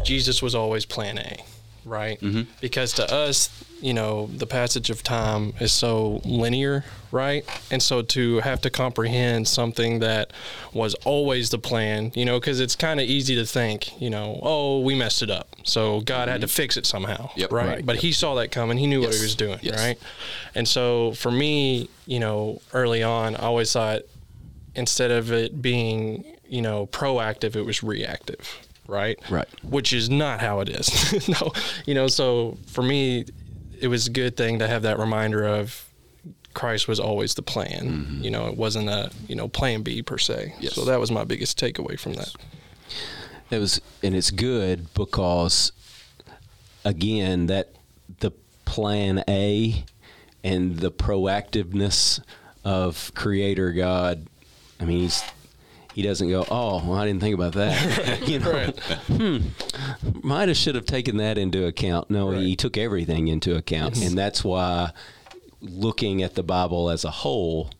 Jesus 0.02 0.42
was 0.42 0.54
always 0.54 0.84
plan 0.86 1.18
A, 1.18 1.44
right? 1.88 2.20
Mm-hmm. 2.20 2.42
Because 2.60 2.92
to 2.94 3.12
us, 3.12 3.50
you 3.80 3.94
know, 3.94 4.26
the 4.26 4.46
passage 4.46 4.90
of 4.90 5.02
time 5.02 5.54
is 5.60 5.72
so 5.72 6.20
linear, 6.24 6.84
right? 7.12 7.44
And 7.70 7.82
so 7.82 8.02
to 8.02 8.40
have 8.40 8.60
to 8.62 8.70
comprehend 8.70 9.46
something 9.46 10.00
that 10.00 10.32
was 10.72 10.94
always 11.04 11.50
the 11.50 11.58
plan, 11.58 12.12
you 12.14 12.24
know, 12.24 12.40
because 12.40 12.60
it's 12.60 12.74
kind 12.74 13.00
of 13.00 13.06
easy 13.06 13.34
to 13.36 13.46
think, 13.46 14.00
you 14.00 14.10
know, 14.10 14.40
oh, 14.42 14.80
we 14.80 14.94
messed 14.94 15.22
it 15.22 15.30
up. 15.30 15.48
So 15.64 16.00
God 16.00 16.28
had 16.28 16.40
to 16.40 16.46
mm-hmm. 16.46 16.54
fix 16.54 16.76
it 16.76 16.86
somehow, 16.86 17.30
Yep. 17.36 17.52
right? 17.52 17.68
Right. 17.68 17.86
But 17.86 17.96
he 17.96 18.12
saw 18.12 18.34
that 18.36 18.50
coming. 18.50 18.78
He 18.78 18.86
knew 18.86 19.00
what 19.00 19.14
he 19.14 19.20
was 19.20 19.34
doing, 19.36 19.58
Yes. 19.62 19.78
right? 19.78 19.98
And 20.54 20.66
so 20.66 21.12
for 21.12 21.30
me, 21.30 21.88
you 22.06 22.18
know, 22.20 22.60
early 22.72 23.02
on, 23.02 23.36
I 23.36 23.40
always 23.40 23.72
thought 23.72 24.02
instead 24.74 25.10
of 25.10 25.30
it 25.32 25.60
being, 25.60 26.24
you 26.48 26.62
know, 26.62 26.86
proactive, 26.86 27.54
it 27.56 27.62
was 27.62 27.82
reactive, 27.82 28.58
right? 28.88 29.18
Right. 29.30 29.46
Which 29.62 29.92
is 29.92 30.10
not 30.10 30.40
how 30.40 30.60
it 30.60 30.68
is. 30.68 31.28
no, 31.40 31.52
you 31.86 31.94
know, 31.94 32.08
so 32.08 32.58
for 32.66 32.82
me, 32.82 33.26
it 33.80 33.86
was 33.86 34.08
a 34.08 34.10
good 34.10 34.36
thing 34.36 34.58
to 34.58 34.66
have 34.66 34.82
that 34.82 34.98
reminder 34.98 35.44
of 35.44 35.84
Christ 36.54 36.88
was 36.88 36.98
always 36.98 37.34
the 37.34 37.42
plan. 37.42 37.88
Mm-hmm. 37.88 38.24
You 38.24 38.30
know, 38.32 38.48
it 38.48 38.56
wasn't 38.56 38.88
a, 38.88 39.12
you 39.28 39.36
know, 39.36 39.46
plan 39.46 39.82
B 39.82 40.02
per 40.02 40.18
se. 40.18 40.54
Yes. 40.58 40.74
So 40.74 40.84
that 40.86 40.98
was 40.98 41.12
my 41.12 41.22
biggest 41.22 41.60
takeaway 41.60 42.00
from 42.00 42.14
that. 42.14 42.34
It 43.50 43.58
was, 43.58 43.80
and 44.02 44.16
it's 44.16 44.30
good 44.30 44.92
because, 44.94 45.72
again, 46.84 47.46
that 47.46 47.74
the 48.18 48.32
plan 48.64 49.22
A 49.28 49.84
and 50.42 50.78
the 50.78 50.90
proactiveness 50.90 52.20
of 52.64 53.12
Creator 53.14 53.72
God. 53.72 54.26
I 54.80 54.84
mean, 54.84 55.00
he's 55.00 55.22
he 55.98 56.04
doesn't 56.04 56.30
go, 56.30 56.44
oh, 56.48 56.80
well, 56.88 56.96
I 56.96 57.06
didn't 57.06 57.20
think 57.20 57.34
about 57.34 57.54
that. 57.54 58.22
you 58.28 58.38
know, 58.38 58.52
Right. 58.52 60.22
might 60.22 60.46
have 60.46 60.56
should 60.56 60.76
have 60.76 60.84
taken 60.84 61.16
that 61.16 61.36
into 61.38 61.66
account. 61.66 62.08
No, 62.08 62.30
he 62.30 62.54
took 62.54 62.76
everything 62.78 63.26
into 63.26 63.56
account, 63.56 64.00
and 64.00 64.16
that's 64.16 64.44
why 64.44 64.92
looking 65.60 66.22
at 66.22 66.36
the 66.36 66.44
Bible 66.44 66.88
as 66.88 67.04
a 67.04 67.10
whole, 67.10 67.70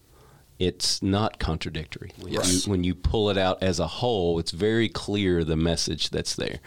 it's 0.59 1.01
not 1.01 1.39
contradictory. 1.39 2.11
When, 2.21 2.33
Yes. 2.33 2.67
you, 2.67 2.73
when 2.73 2.83
you 2.83 2.97
pull 2.97 3.31
it 3.31 3.39
out 3.39 3.63
as 3.63 3.79
a 3.79 3.87
whole, 3.87 4.41
it's 4.41 4.51
very 4.51 4.89
clear 4.89 5.45
the 5.45 5.57
message 5.57 6.11
that's 6.11 6.35
there. 6.35 6.59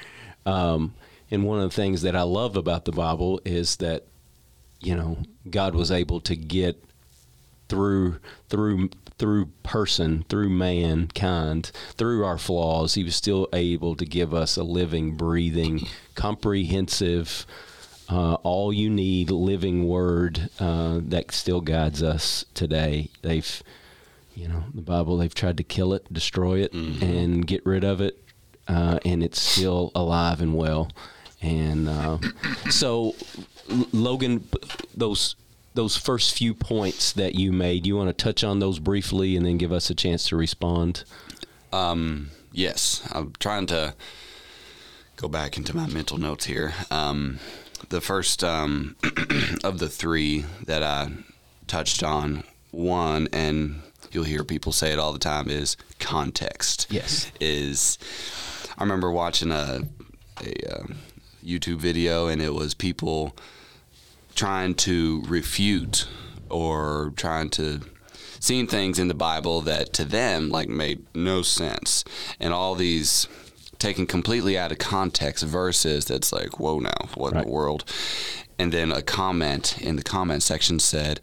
Um, 0.46 0.93
and 1.29 1.43
one 1.43 1.60
of 1.60 1.70
the 1.70 1.75
things 1.75 2.01
that 2.03 2.15
I 2.15 2.22
love 2.22 2.55
about 2.55 2.86
the 2.86 2.93
Bible 2.93 3.41
is 3.43 3.75
that 3.77 4.05
you 4.79 4.96
know 4.96 5.17
God 5.50 5.75
was 5.75 5.91
able 5.91 6.22
to 6.22 6.36
get 6.38 6.81
through 7.67 8.20
through 8.48 8.89
through 9.22 9.46
person 9.62 10.25
through 10.30 10.50
mankind 10.50 11.72
through 11.94 12.25
our 12.25 12.40
flaws 12.40 12.96
he 12.96 13.04
was 13.04 13.16
still 13.16 13.48
able 13.54 13.96
to 13.96 14.04
give 14.04 14.34
us 14.34 14.58
a 14.58 14.63
living 14.63 15.16
breathing 15.16 15.88
comprehensive 16.16 17.46
uh, 18.12 18.34
all 18.44 18.74
you 18.74 18.90
need 18.90 19.32
living 19.32 19.88
word 19.88 20.50
uh, 20.60 21.00
that 21.01 21.32
still 21.32 21.62
guides 21.62 22.04
us 22.04 22.46
today. 22.54 23.10
They've 23.22 23.63
you 24.36 24.48
know 24.48 24.63
the 24.74 24.82
bible 24.82 25.18
they've 25.18 25.34
tried 25.34 25.58
to 25.58 25.63
kill 25.63 25.94
it 25.94 26.12
destroy 26.12 26.60
it 26.60 26.72
and 26.74 27.46
get 27.46 27.66
rid 27.66 27.84
of 27.84 28.00
it 28.00 28.18
uh, 28.68 28.98
and 29.04 29.22
it's 29.24 29.40
still 29.40 29.92
alive 29.96 30.42
and 30.42 30.56
well. 30.56 30.92
And 31.42 31.90
uh, 31.90 32.18
so 32.70 33.16
logan 33.94 34.48
those 34.96 35.36
those 35.74 35.96
first 35.96 36.36
few 36.38 36.54
points 36.54 37.13
that 37.13 37.36
you 37.36 37.51
made 37.51 37.86
you 37.86 37.96
want 37.96 38.10
to 38.10 38.24
touch 38.24 38.44
on 38.44 38.60
those 38.60 38.80
briefly 38.80 39.36
and 39.36 39.46
then 39.46 39.58
give 39.58 39.72
us 39.72 39.90
a 39.90 39.96
chance 39.96 40.28
to 40.28 40.36
respond 40.36 41.04
Um, 41.74 42.32
yes, 42.51 43.01
I'm 43.13 43.34
trying 43.40 43.68
to 43.68 43.96
go 45.16 45.28
back 45.28 45.58
into 45.58 45.75
my 45.75 45.88
mental 45.88 46.18
notes 46.18 46.46
here. 46.46 46.74
Um, 46.90 47.40
the 47.90 48.01
first 48.01 48.44
um, 48.44 48.96
of 49.63 49.80
the 49.80 49.90
three 49.90 50.46
that 50.66 50.84
I 50.84 51.12
touched 51.68 52.04
on, 52.04 52.44
one, 52.72 53.28
and 53.32 53.82
you'll 54.12 54.24
hear 54.24 54.44
people 54.44 54.72
say 54.72 54.92
it 54.92 55.00
all 55.00 55.13
the 55.13 55.20
time, 55.20 55.50
is 55.50 55.78
context. 56.00 56.88
Yes. 56.90 57.32
Is 57.40 57.98
I 58.78 58.84
remember 58.84 59.12
watching 59.12 59.51
a 59.51 59.82
a 60.42 60.74
uh, 60.74 60.84
YouTube 61.46 61.78
video, 61.78 62.28
and 62.28 62.42
it 62.42 62.54
was 62.54 62.74
people 62.74 63.36
trying 64.36 64.76
to 64.76 65.24
refute 65.28 66.08
or 66.50 67.14
trying 67.16 67.50
to 67.52 67.82
seeing 68.40 68.68
things 68.68 68.98
in 68.98 69.08
the 69.08 69.14
Bible 69.14 69.62
that 69.62 69.94
to 69.94 70.04
them 70.04 70.50
like 70.50 70.68
made 70.68 71.06
no 71.14 71.42
sense, 71.42 72.04
and 72.40 72.54
all 72.54 72.76
these 72.76 73.28
taken 73.80 74.06
completely 74.06 74.58
out 74.58 74.72
of 74.72 74.78
context 74.78 75.44
verses 75.44 76.06
that's 76.06 76.32
like, 76.32 76.60
whoa, 76.60 76.80
now 76.80 77.10
what 77.16 77.34
in 77.34 77.42
the 77.42 77.48
world? 77.48 77.84
And 78.60 78.72
then 78.72 78.92
a 78.92 79.02
comment 79.02 79.82
in 79.82 79.96
the 79.96 80.04
comment 80.04 80.44
section 80.44 80.80
said, 80.80 81.20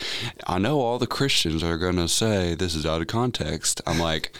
"I 0.46 0.58
know 0.58 0.80
all 0.80 0.98
the 0.98 1.06
Christians 1.06 1.62
are 1.62 1.78
going 1.78 1.96
to 1.96 2.08
say 2.08 2.54
this 2.54 2.74
is 2.74 2.84
out 2.84 3.00
of 3.00 3.06
context." 3.06 3.80
I'm 3.86 4.00
like, 4.00 4.32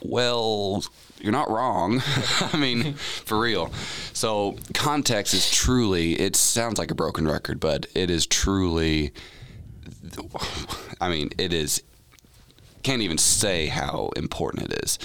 well, 0.00 0.82
you're 1.22 1.32
not 1.32 1.48
wrong. 1.48 2.02
I 2.52 2.56
mean, 2.56 2.94
for 2.94 3.38
real. 3.38 3.72
So 4.12 4.56
context 4.74 5.32
is 5.34 5.48
truly. 5.50 6.14
It 6.20 6.34
sounds 6.34 6.78
like 6.78 6.90
a 6.90 6.96
broken 6.96 7.28
record, 7.28 7.60
but 7.60 7.86
it 7.94 8.10
is 8.10 8.26
truly. 8.26 9.12
I 11.00 11.08
mean, 11.08 11.30
it 11.38 11.52
is. 11.52 11.82
Can't 12.82 13.02
even 13.02 13.18
say 13.18 13.68
how 13.68 14.10
important 14.16 14.64
it 14.64 14.82
is. 14.82 14.98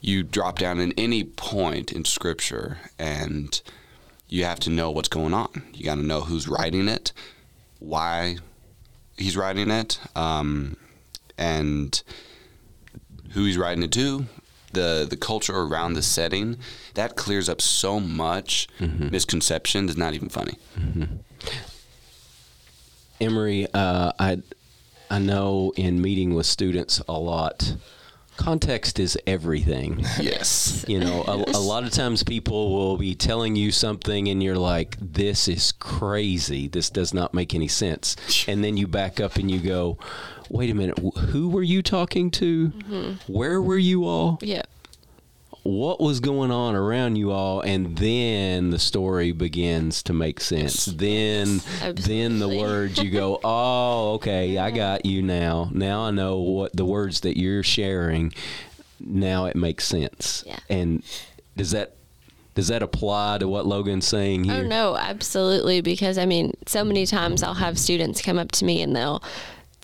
You 0.00 0.24
drop 0.24 0.58
down 0.58 0.80
in 0.80 0.92
any 0.98 1.22
point 1.22 1.92
in 1.92 2.04
Scripture, 2.04 2.78
and 2.98 3.62
you 4.28 4.44
have 4.44 4.58
to 4.60 4.70
know 4.70 4.90
what's 4.90 5.08
going 5.08 5.32
on. 5.32 5.62
You 5.72 5.84
got 5.84 5.94
to 5.94 6.02
know 6.02 6.22
who's 6.22 6.48
writing 6.48 6.88
it, 6.88 7.12
why 7.78 8.38
he's 9.16 9.36
writing 9.36 9.70
it, 9.70 10.00
um, 10.16 10.76
and 11.38 12.02
who 13.30 13.44
he's 13.44 13.56
writing 13.56 13.84
it 13.84 13.92
to, 13.92 14.26
the 14.72 15.06
the 15.08 15.16
culture 15.16 15.56
around 15.56 15.94
the 15.94 16.02
setting. 16.02 16.58
That 16.94 17.16
clears 17.16 17.48
up 17.48 17.60
so 17.60 18.00
much 18.00 18.68
misconception. 18.80 19.88
It's 19.88 19.96
not 19.98 20.14
even 20.14 20.28
funny. 20.28 20.56
Emery, 23.20 23.66
uh, 23.72 24.12
I 24.18 24.42
I 25.10 25.18
know 25.18 25.72
in 25.76 26.00
meeting 26.00 26.34
with 26.34 26.46
students 26.46 27.00
a 27.06 27.12
lot, 27.18 27.76
context 28.36 28.98
is 28.98 29.18
everything. 29.26 30.04
Yes. 30.20 30.84
You 30.88 31.00
know, 31.00 31.22
a, 31.26 31.36
a 31.56 31.60
lot 31.60 31.84
of 31.84 31.90
times 31.90 32.22
people 32.22 32.72
will 32.72 32.96
be 32.96 33.14
telling 33.14 33.54
you 33.56 33.70
something 33.72 34.28
and 34.28 34.42
you're 34.42 34.56
like, 34.56 34.96
this 35.00 35.48
is 35.48 35.72
crazy. 35.72 36.68
This 36.68 36.90
does 36.90 37.12
not 37.12 37.34
make 37.34 37.54
any 37.54 37.68
sense. 37.68 38.16
And 38.48 38.64
then 38.64 38.76
you 38.76 38.86
back 38.86 39.20
up 39.20 39.36
and 39.36 39.50
you 39.50 39.60
go, 39.60 39.98
wait 40.48 40.70
a 40.70 40.74
minute, 40.74 40.98
who 40.98 41.48
were 41.48 41.62
you 41.62 41.82
talking 41.82 42.30
to? 42.32 42.68
Mm-hmm. 42.68 43.32
Where 43.32 43.60
were 43.60 43.78
you 43.78 44.04
all? 44.04 44.38
Yeah. 44.42 44.62
what 45.62 46.00
was 46.00 46.18
going 46.20 46.50
on 46.50 46.74
around 46.74 47.14
you 47.14 47.30
all 47.30 47.60
and 47.60 47.96
then 47.98 48.70
the 48.70 48.78
story 48.80 49.30
begins 49.30 50.02
to 50.02 50.12
make 50.12 50.40
sense 50.40 50.86
then 50.86 51.60
then 51.94 52.40
the 52.40 52.48
words 52.48 52.98
you 53.00 53.08
go 53.10 53.38
oh 53.44 54.14
okay 54.14 54.58
i 54.58 54.66
mm-hmm. 54.68 54.76
got 54.76 55.06
you 55.06 55.22
now 55.22 55.70
now 55.72 56.02
i 56.02 56.10
know 56.10 56.40
what 56.40 56.74
the 56.74 56.84
words 56.84 57.20
that 57.20 57.38
you're 57.38 57.62
sharing 57.62 58.32
now 58.98 59.44
it 59.44 59.54
makes 59.54 59.84
sense 59.84 60.42
Yeah. 60.44 60.58
and 60.68 61.04
does 61.56 61.70
that 61.70 61.94
does 62.56 62.66
that 62.68 62.82
apply 62.82 63.38
to 63.38 63.46
what 63.46 63.64
logan's 63.64 64.06
saying 64.06 64.50
oh, 64.50 64.54
here 64.54 64.64
Oh 64.64 64.66
no, 64.66 64.96
absolutely. 64.96 65.80
Because 65.80 66.18
I 66.18 66.26
mean, 66.26 66.52
so 66.66 66.84
many 66.84 67.06
times 67.06 67.42
I'll 67.42 67.54
have 67.54 67.78
students 67.78 68.20
come 68.20 68.38
up 68.38 68.52
to 68.52 68.64
me 68.66 68.82
and 68.82 68.94
they'll 68.94 69.22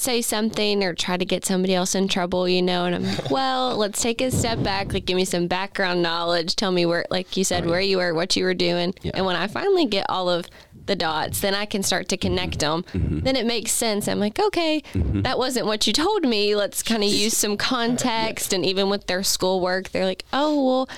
say 0.00 0.22
something 0.22 0.82
or 0.84 0.94
try 0.94 1.16
to 1.16 1.24
get 1.24 1.44
somebody 1.44 1.74
else 1.74 1.94
in 1.94 2.08
trouble, 2.08 2.48
you 2.48 2.62
know, 2.62 2.84
and 2.84 2.94
I'm 2.94 3.04
like, 3.04 3.30
well, 3.30 3.76
let's 3.76 4.00
take 4.00 4.20
a 4.20 4.30
step 4.30 4.62
back. 4.62 4.92
Like, 4.92 5.04
give 5.06 5.16
me 5.16 5.24
some 5.24 5.46
background 5.46 6.02
knowledge. 6.02 6.56
Tell 6.56 6.70
me 6.72 6.86
where, 6.86 7.04
like 7.10 7.36
you 7.36 7.44
said, 7.44 7.66
where 7.66 7.80
you 7.80 7.98
were, 7.98 8.14
what 8.14 8.36
you 8.36 8.44
were 8.44 8.54
doing. 8.54 8.94
Yeah. 9.02 9.12
And 9.14 9.26
when 9.26 9.36
I 9.36 9.46
finally 9.46 9.86
get 9.86 10.06
all 10.08 10.28
of 10.28 10.46
the 10.86 10.96
dots, 10.96 11.40
then 11.40 11.54
I 11.54 11.66
can 11.66 11.82
start 11.82 12.08
to 12.08 12.16
connect 12.16 12.60
them. 12.60 12.82
Mm-hmm. 12.94 13.20
Then 13.20 13.36
it 13.36 13.44
makes 13.46 13.72
sense. 13.72 14.08
I'm 14.08 14.20
like, 14.20 14.38
okay, 14.38 14.82
mm-hmm. 14.94 15.22
that 15.22 15.38
wasn't 15.38 15.66
what 15.66 15.86
you 15.86 15.92
told 15.92 16.22
me. 16.24 16.54
Let's 16.56 16.82
kind 16.82 17.02
of 17.02 17.10
use 17.10 17.36
some 17.36 17.56
context. 17.56 18.52
And 18.52 18.64
even 18.64 18.88
with 18.88 19.06
their 19.06 19.22
schoolwork, 19.22 19.90
they're 19.90 20.06
like, 20.06 20.24
oh, 20.32 20.64
well, 20.64 20.88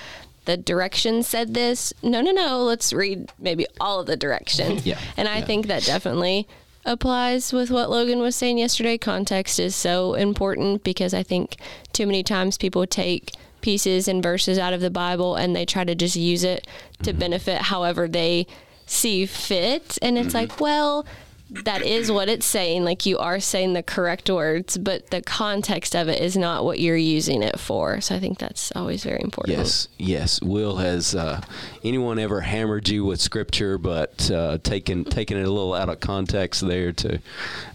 the 0.45 0.57
directions 0.57 1.27
said 1.27 1.53
this. 1.53 1.93
No, 2.01 2.21
no, 2.21 2.31
no. 2.31 2.63
Let's 2.63 2.93
read 2.93 3.31
maybe 3.37 3.65
all 3.79 3.99
of 3.99 4.07
the 4.07 4.17
directions. 4.17 4.85
Yeah. 4.85 4.97
And 5.17 5.27
I 5.27 5.39
Yeah. 5.39 5.45
think 5.45 5.67
that 5.67 5.83
definitely 5.83 6.47
applies 6.85 7.53
with 7.53 7.69
what 7.69 7.89
Logan 7.89 8.19
was 8.19 8.35
saying 8.35 8.57
yesterday. 8.57 8.97
Context 8.97 9.59
is 9.59 9.75
so 9.75 10.13
important 10.13 10.83
because 10.83 11.13
I 11.13 11.23
think 11.23 11.57
too 11.93 12.05
many 12.05 12.23
times 12.23 12.57
people 12.57 12.85
take 12.87 13.31
pieces 13.61 14.07
and 14.07 14.23
verses 14.23 14.57
out 14.57 14.73
of 14.73 14.81
the 14.81 14.89
Bible 14.89 15.35
and 15.35 15.55
they 15.55 15.65
try 15.65 15.83
to 15.83 15.95
just 15.95 16.15
use 16.15 16.43
it 16.43 16.67
to 17.03 17.11
mm-hmm. 17.11 17.19
benefit 17.19 17.63
however 17.63 18.07
they 18.07 18.47
see 18.85 19.25
fit. 19.25 19.97
And 20.01 20.17
it's 20.17 20.29
mm-hmm. 20.29 20.37
like, 20.37 20.59
well, 20.59 21.05
that 21.51 21.81
is 21.81 22.11
what 22.11 22.29
it's 22.29 22.45
saying. 22.45 22.85
Like 22.85 23.05
you 23.05 23.17
are 23.17 23.39
saying 23.39 23.73
the 23.73 23.83
correct 23.83 24.29
words, 24.29 24.77
but 24.77 25.09
the 25.11 25.21
context 25.21 25.95
of 25.95 26.07
it 26.07 26.21
is 26.21 26.37
not 26.37 26.63
what 26.63 26.79
you're 26.79 26.95
using 26.95 27.43
it 27.43 27.59
for. 27.59 27.99
So 27.99 28.15
I 28.15 28.19
think 28.19 28.39
that's 28.39 28.71
always 28.73 29.03
very 29.03 29.21
important. 29.21 29.57
Yes, 29.57 29.87
yes. 29.97 30.41
Will 30.41 30.77
has 30.77 31.13
uh, 31.13 31.41
anyone 31.83 32.19
ever 32.19 32.41
hammered 32.41 32.87
you 32.87 33.03
with 33.03 33.19
scripture, 33.19 33.77
but 33.77 34.31
uh, 34.31 34.59
taken 34.63 35.03
taken 35.03 35.37
it 35.37 35.45
a 35.45 35.51
little 35.51 35.73
out 35.73 35.89
of 35.89 35.99
context 35.99 36.65
there? 36.65 36.93
To 36.93 37.19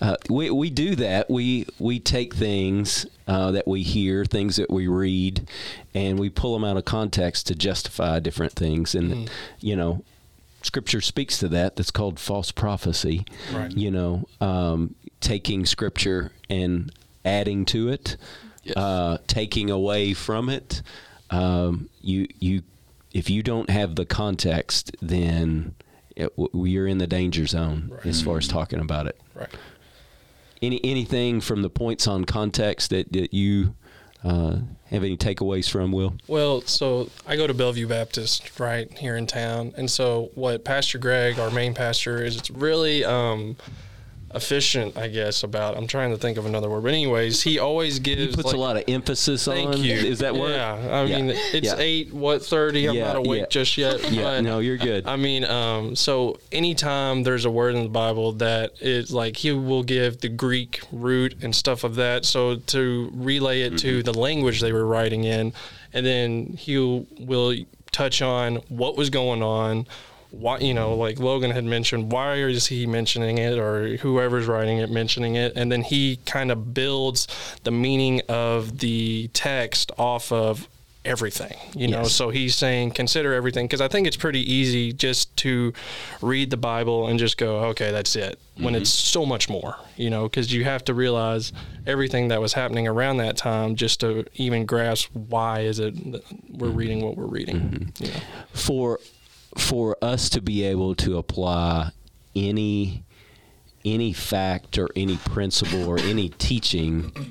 uh, 0.00 0.16
we 0.30 0.50
we 0.50 0.71
do 0.71 0.97
that. 0.97 1.28
We 1.28 1.66
we 1.78 2.00
take 2.00 2.35
things 2.35 3.04
uh, 3.28 3.50
that 3.50 3.68
we 3.68 3.83
hear, 3.83 4.25
things 4.25 4.56
that 4.56 4.71
we 4.71 4.88
read, 4.88 5.47
and 5.95 6.18
we 6.18 6.30
pull 6.30 6.54
them 6.54 6.64
out 6.64 6.78
of 6.78 6.87
context 6.87 7.47
to 7.49 7.54
justify 7.54 8.21
different 8.21 8.54
things. 8.54 8.95
And 8.95 9.30
you 9.61 9.76
know, 9.76 10.02
scripture 10.66 11.00
speaks 11.00 11.38
to 11.38 11.49
that. 11.49 11.76
That's 11.76 11.90
called 11.90 12.18
false 12.20 12.50
prophecy. 12.52 13.25
Right. 13.52 13.70
You 13.73 13.90
know, 13.90 14.28
um, 14.40 14.94
taking 15.20 15.64
scripture 15.64 16.32
and 16.50 16.92
adding 17.25 17.64
to 17.66 17.88
it, 17.88 18.16
Yes. 18.62 18.76
uh, 18.76 19.18
taking 19.26 19.70
away 19.70 20.12
from 20.12 20.49
it. 20.49 20.82
Um, 21.30 21.88
you 22.02 22.26
you 22.38 22.62
if 23.14 23.30
you 23.30 23.42
don't 23.42 23.70
have 23.70 23.94
the 23.96 24.04
context, 24.04 24.94
then 25.00 25.75
it, 26.14 26.32
you're 26.52 26.87
in 26.87 26.99
the 26.99 27.06
danger 27.06 27.46
zone 27.46 27.96
as 28.04 28.20
far 28.23 28.38
as 28.38 28.46
talking 28.49 28.80
about 28.80 29.06
it. 29.06 29.18
Right. 29.35 29.49
Any 30.62 30.80
anything 30.85 31.40
from 31.40 31.62
the 31.62 31.70
points 31.70 32.06
on 32.06 32.25
context 32.25 32.90
that, 32.90 33.12
that 33.12 33.32
you 33.32 33.75
uh, 34.26 34.59
have 34.90 35.04
any 35.04 35.16
takeaways 35.16 35.71
from? 35.71 35.92
Will 35.92 36.14
Well, 36.26 36.62
so 36.62 37.11
I 37.26 37.37
go 37.37 37.47
to 37.47 37.54
Bellevue 37.54 37.87
Baptist 37.87 38.59
right 38.59 38.90
here 38.99 39.16
in 39.16 39.26
town, 39.26 39.73
and 39.76 39.90
so 39.90 40.30
what 40.35 40.64
Pastor 40.64 40.99
Greg, 40.99 41.38
our 41.38 41.50
main 41.50 41.75
pastor, 41.75 42.23
is 42.25 42.37
it's 42.37 42.50
really 42.50 43.04
um, 43.04 43.56
efficient, 44.37 44.97
I 44.97 45.09
guess. 45.09 45.43
About 45.43 45.76
I'm 45.76 45.87
trying 45.87 46.11
to 46.11 46.16
think 46.19 46.38
of 46.38 46.47
another 46.47 46.69
word, 46.71 46.83
but 46.83 46.93
anyways, 46.93 47.43
he 47.43 47.59
always 47.59 47.99
gives. 47.99 48.21
he 48.21 48.28
puts 48.28 48.47
like- 48.47 48.55
a 48.55 48.59
lot 48.59 48.76
of 48.76 48.85
emphasis 48.88 49.45
Thank 49.47 49.75
on. 49.75 49.83
you. 49.83 49.95
Is 49.95 50.19
that 50.21 50.35
word? 50.37 50.50
Yeah, 50.52 50.75
I 50.90 51.05
Yeah. 51.05 51.16
mean 51.16 51.31
it's 51.52 51.66
Yeah. 51.66 51.76
eight 51.78 52.12
what 52.12 52.45
thirty. 52.45 52.87
I'm 52.88 52.95
Yeah, 52.95 53.05
not 53.09 53.16
awake 53.16 53.49
just 53.50 53.76
yet. 53.76 54.12
Yeah, 54.12 54.23
but, 54.23 54.40
no, 54.43 54.59
you're 54.61 54.76
good. 54.76 55.07
I 55.07 55.16
mean, 55.16 55.45
um, 55.45 55.97
so 55.97 56.39
anytime 56.52 57.23
there's 57.23 57.45
a 57.45 57.50
word 57.50 57.75
in 57.75 57.82
the 57.82 57.89
Bible 57.89 58.32
that 58.34 58.73
is 58.80 59.10
like 59.13 59.37
he 59.39 59.52
will 59.52 59.82
give 59.82 60.21
the 60.21 60.28
Greek 60.28 60.80
root 60.93 61.34
and 61.43 61.54
stuff 61.54 61.82
of 61.84 61.95
that, 61.97 62.25
so 62.25 62.56
to 62.56 63.10
relay 63.15 63.63
it 63.63 63.78
to 63.78 64.02
the 64.02 64.13
language 64.15 64.60
they 64.60 64.73
were 64.73 64.87
writing 64.87 65.25
in, 65.25 65.52
and 65.93 66.04
then 66.04 66.56
he 66.58 66.76
will 67.19 67.54
touch 67.93 68.21
on 68.21 68.56
what 68.69 68.97
was 68.97 69.08
going 69.10 69.43
on. 69.43 69.87
Why, 70.30 70.58
you 70.58 70.75
know, 70.75 70.95
like 70.95 71.19
Logan 71.19 71.50
had 71.50 71.65
mentioned, 71.65 72.12
why 72.12 72.34
is 72.34 72.67
he 72.67 72.86
mentioning 72.86 73.39
it, 73.39 73.58
or 73.58 73.97
whoever's 73.99 74.47
writing 74.47 74.78
it 74.78 74.91
mentioning 74.91 75.34
it, 75.36 75.52
and 75.56 75.71
then 75.71 75.82
he 75.82 76.19
kind 76.26 76.50
of 76.50 76.75
builds 76.75 77.26
the 77.65 77.71
meaning 77.71 78.23
of 78.28 78.78
the 78.78 79.28
text 79.32 79.93
off 79.99 80.32
of 80.32 80.69
everything, 81.06 81.56
you 81.75 81.86
know. 81.86 82.02
Yes. 82.02 82.12
So 82.12 82.30
he's 82.30 82.54
saying 82.54 82.91
consider 82.91 83.32
everything 83.32 83.67
because 83.67 83.80
I 83.80 83.89
think 83.89 84.06
it's 84.06 84.17
pretty 84.17 84.41
easy 84.52 84.93
just 84.93 85.34
to 85.39 85.73
read 86.21 86.50
the 86.50 86.56
Bible 86.56 87.06
and 87.06 87.19
just 87.19 87.39
go, 87.39 87.60
okay, 87.67 87.93
that's 87.93 88.17
it. 88.17 88.39
When 88.56 88.75
mm-hmm. 88.75 88.82
it's 88.82 88.91
so 88.91 89.25
much 89.25 89.49
more, 89.49 89.76
you 89.97 90.10
know, 90.10 90.25
because 90.25 90.52
you 90.52 90.65
have 90.65 90.84
to 90.86 90.95
realize 90.95 91.52
everything 91.86 92.28
that 92.28 92.41
was 92.41 92.52
happening 92.52 92.89
around 92.89 93.19
that 93.19 93.36
time 93.36 93.76
just 93.76 94.00
to 94.00 94.25
even 94.34 94.67
grasp 94.67 95.10
why 95.15 95.60
is 95.60 95.78
it 95.78 95.95
we're 95.95 96.69
mm-hmm. 96.69 96.76
reading 96.76 97.04
what 97.04 97.17
we're 97.17 97.26
reading. 97.26 97.60
Mm-hmm. 97.60 98.04
You 98.04 98.10
know? 98.10 98.21
for 98.52 98.99
for 99.56 99.97
us 100.02 100.28
to 100.30 100.40
be 100.40 100.62
able 100.62 100.95
to 100.95 101.19
apply 101.19 101.90
any 102.34 103.04
any 103.84 104.12
fact 104.12 104.78
or 104.78 104.88
any 104.97 105.16
principle 105.16 105.86
or 105.88 105.99
any 105.99 106.28
teaching 106.28 107.30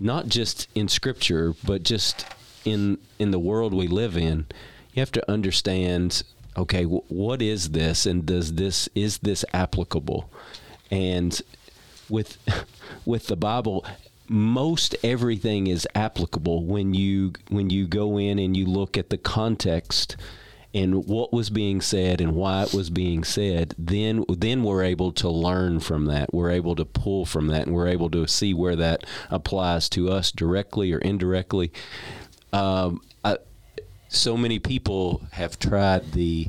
not 0.00 0.26
just 0.26 0.68
in 0.74 0.88
scripture 0.88 1.54
but 1.64 1.82
just 1.82 2.26
in 2.64 2.98
in 3.18 3.30
the 3.30 3.38
world 3.38 3.72
we 3.72 3.86
live 3.86 4.16
in 4.16 4.46
you 4.92 5.00
have 5.00 5.12
to 5.12 5.30
understand 5.30 6.22
okay 6.56 6.84
wh- 6.84 7.10
what 7.10 7.42
is 7.42 7.70
this 7.70 8.06
and 8.06 8.26
does 8.26 8.54
this 8.54 8.88
is 8.94 9.18
this 9.18 9.44
applicable? 9.52 10.30
And 10.90 11.40
with 12.08 12.38
with 13.04 13.26
the 13.26 13.36
bible 13.36 13.84
most 14.28 14.96
everything 15.02 15.66
is 15.66 15.86
applicable 15.94 16.64
when 16.64 16.94
you 16.94 17.32
when 17.48 17.70
you 17.70 17.86
go 17.86 18.18
in 18.18 18.38
and 18.38 18.56
you 18.56 18.64
look 18.64 18.96
at 18.96 19.10
the 19.10 19.18
context 19.18 20.16
and 20.74 21.06
what 21.06 21.32
was 21.32 21.50
being 21.50 21.80
said 21.80 22.20
and 22.20 22.34
why 22.34 22.64
it 22.64 22.74
was 22.74 22.90
being 22.90 23.22
said 23.22 23.74
then 23.78 24.24
then 24.28 24.64
we're 24.64 24.82
able 24.82 25.12
to 25.12 25.28
learn 25.28 25.80
from 25.80 26.06
that. 26.06 26.34
We're 26.34 26.50
able 26.50 26.74
to 26.76 26.84
pull 26.84 27.24
from 27.24 27.46
that 27.48 27.66
and 27.66 27.74
we're 27.74 27.88
able 27.88 28.10
to 28.10 28.26
see 28.26 28.52
where 28.52 28.76
that 28.76 29.04
applies 29.30 29.88
to 29.90 30.10
us 30.10 30.32
directly 30.32 30.92
or 30.92 30.98
indirectly. 30.98 31.72
Um, 32.52 33.00
I, 33.24 33.38
so 34.08 34.36
many 34.36 34.58
people 34.58 35.22
have 35.32 35.58
tried 35.58 36.12
the 36.12 36.48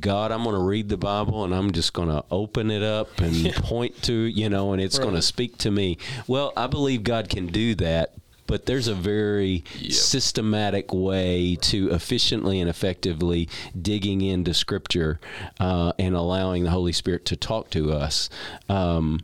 God, 0.00 0.32
I'm 0.32 0.42
going 0.42 0.54
to 0.54 0.62
read 0.62 0.88
the 0.88 0.98
Bible 0.98 1.44
and 1.44 1.54
I'm 1.54 1.72
just 1.72 1.92
going 1.94 2.08
to 2.08 2.24
open 2.30 2.70
it 2.70 2.82
up 2.82 3.20
and 3.20 3.54
point 3.54 4.02
to, 4.02 4.12
you 4.12 4.48
know, 4.48 4.72
and 4.72 4.82
it's 4.82 4.98
going 4.98 5.14
to 5.14 5.22
speak 5.22 5.56
to 5.58 5.70
me. 5.70 5.96
Well, 6.26 6.52
I 6.56 6.66
believe 6.66 7.04
God 7.04 7.28
can 7.30 7.46
do 7.46 7.74
that, 7.76 8.12
but 8.48 8.66
there's 8.66 8.88
a 8.88 8.94
very 8.94 9.62
Yep. 9.78 9.92
systematic 9.92 10.92
way 10.92 11.56
to 11.62 11.90
efficiently 11.92 12.58
and 12.60 12.68
effectively 12.68 13.48
digging 13.80 14.20
into 14.22 14.52
Scripture 14.52 15.20
uh, 15.60 15.92
and 16.00 16.16
allowing 16.16 16.64
the 16.64 16.70
Holy 16.70 16.92
Spirit 16.92 17.24
to 17.26 17.36
talk 17.36 17.70
to 17.70 17.92
us. 17.92 18.28
Um, 18.68 19.20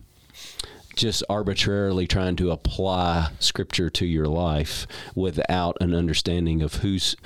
just 0.94 1.24
arbitrarily 1.28 2.06
trying 2.06 2.36
to 2.36 2.52
apply 2.52 3.30
Scripture 3.40 3.90
to 3.90 4.06
your 4.06 4.26
life 4.26 4.86
without 5.16 5.76
an 5.80 5.92
understanding 5.92 6.62
of 6.62 6.74
who's 6.76 7.16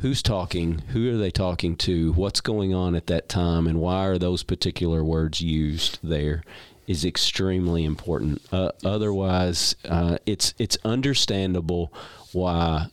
who's 0.00 0.22
talking, 0.22 0.82
who 0.88 1.12
are 1.14 1.16
they 1.16 1.30
talking 1.30 1.76
to, 1.76 2.12
what's 2.14 2.40
going 2.40 2.74
on 2.74 2.94
at 2.96 3.06
that 3.06 3.28
time, 3.28 3.68
and 3.68 3.80
why 3.80 4.04
are 4.04 4.18
those 4.18 4.42
particular 4.42 5.04
words 5.04 5.40
used 5.40 5.98
there 6.02 6.42
is 6.86 7.04
extremely 7.04 7.84
important. 7.84 8.42
Uh, 8.52 8.72
otherwise, 8.84 9.76
uh, 9.88 10.18
it's 10.26 10.54
it's 10.58 10.76
understandable 10.84 11.92
why 12.32 12.86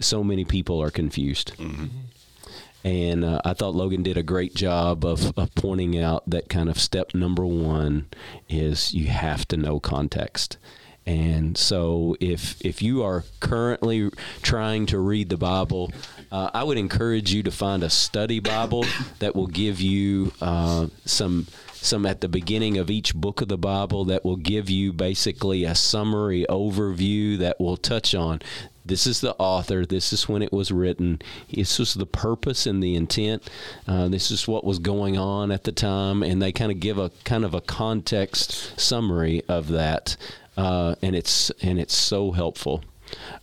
so 0.00 0.24
many 0.24 0.44
people 0.44 0.82
are 0.82 0.90
confused. 0.90 1.52
And 2.82 3.24
uh, 3.24 3.40
I 3.44 3.52
thought 3.52 3.74
Logan 3.74 4.02
did 4.02 4.16
a 4.16 4.22
great 4.22 4.54
job 4.54 5.04
of, 5.04 5.36
of 5.38 5.54
pointing 5.54 5.98
out 5.98 6.28
that 6.30 6.48
kind 6.48 6.70
of 6.70 6.80
step 6.80 7.14
number 7.14 7.44
one 7.44 8.06
is 8.48 8.94
you 8.94 9.08
have 9.08 9.46
to 9.48 9.58
know 9.58 9.80
context. 9.80 10.56
And 11.06 11.56
so, 11.56 12.16
if 12.20 12.60
if 12.64 12.82
you 12.82 13.02
are 13.02 13.24
currently 13.40 14.10
trying 14.42 14.86
to 14.86 14.98
read 14.98 15.30
the 15.30 15.38
Bible, 15.38 15.90
uh, 16.30 16.50
I 16.52 16.62
would 16.62 16.78
encourage 16.78 17.32
you 17.32 17.42
to 17.42 17.50
find 17.50 17.82
a 17.82 17.90
study 17.90 18.38
Bible 18.38 18.84
that 19.18 19.34
will 19.34 19.46
give 19.46 19.80
you 19.80 20.32
uh, 20.40 20.88
some 21.06 21.46
some 21.82 22.06
at 22.06 22.20
the 22.20 22.28
beginning 22.28 22.78
of 22.78 22.90
each 22.90 23.14
book 23.14 23.40
of 23.40 23.48
the 23.48 23.58
Bible 23.58 24.04
that 24.06 24.24
will 24.24 24.36
give 24.36 24.68
you 24.68 24.92
basically 24.92 25.64
a 25.64 25.74
summary 25.74 26.44
overview 26.48 27.38
that 27.38 27.58
will 27.60 27.76
touch 27.76 28.14
on 28.14 28.40
this 28.90 29.06
is 29.06 29.20
the 29.20 29.36
author. 29.36 29.86
This 29.86 30.12
is 30.12 30.28
when 30.28 30.42
it 30.42 30.52
was 30.52 30.72
written. 30.72 31.20
This 31.52 31.78
was 31.78 31.94
the 31.94 32.06
purpose 32.06 32.66
and 32.66 32.82
the 32.82 32.96
intent. 32.96 33.48
Uh, 33.86 34.08
this 34.08 34.30
is 34.30 34.48
what 34.48 34.64
was 34.64 34.78
going 34.78 35.16
on 35.16 35.52
at 35.52 35.64
the 35.64 35.72
time, 35.72 36.22
and 36.22 36.40
they 36.40 36.52
kind 36.52 36.72
of 36.72 36.80
give 36.80 36.98
a 36.98 37.10
kind 37.24 37.44
of 37.44 37.54
a 37.54 37.60
context 37.60 38.78
summary 38.80 39.42
of 39.48 39.68
that, 39.68 40.16
uh, 40.56 40.96
and 41.02 41.14
it's 41.14 41.50
and 41.62 41.78
it's 41.78 41.94
so 41.94 42.32
helpful. 42.32 42.82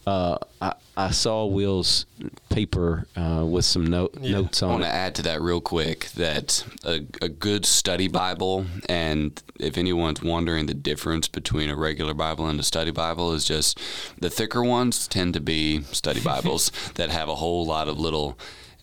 Uh, 0.05 0.37
I, 0.61 0.73
I 0.95 1.11
saw 1.11 1.45
Will's 1.45 2.05
paper 2.49 3.07
uh, 3.15 3.45
with 3.45 3.65
some 3.65 3.85
note, 3.85 4.19
notes 4.19 4.63
I 4.63 4.67
want 4.67 4.83
it. 4.83 4.87
to 4.87 4.93
add 4.93 5.15
to 5.15 5.21
that 5.23 5.41
real 5.41 5.61
quick 5.61 6.05
that 6.15 6.65
a, 6.85 7.05
a 7.21 7.29
good 7.29 7.65
study 7.65 8.07
Bible, 8.07 8.65
and 8.87 9.41
if 9.59 9.77
anyone's 9.77 10.21
wondering 10.21 10.65
the 10.65 10.73
difference 10.73 11.27
between 11.27 11.69
a 11.69 11.75
regular 11.75 12.13
Bible 12.13 12.47
and 12.47 12.59
a 12.59 12.63
study 12.63 12.91
Bible, 12.91 13.33
is 13.33 13.45
just 13.45 13.79
the 14.19 14.29
thicker 14.29 14.63
ones 14.63 15.07
tend 15.07 15.33
to 15.33 15.41
be 15.41 15.83
study 15.83 16.19
Bibles 16.23 16.71
that 16.95 17.09
have 17.09 17.29
a 17.29 17.35
whole 17.35 17.65
lot 17.65 17.87
of 17.87 17.99
little 17.99 18.37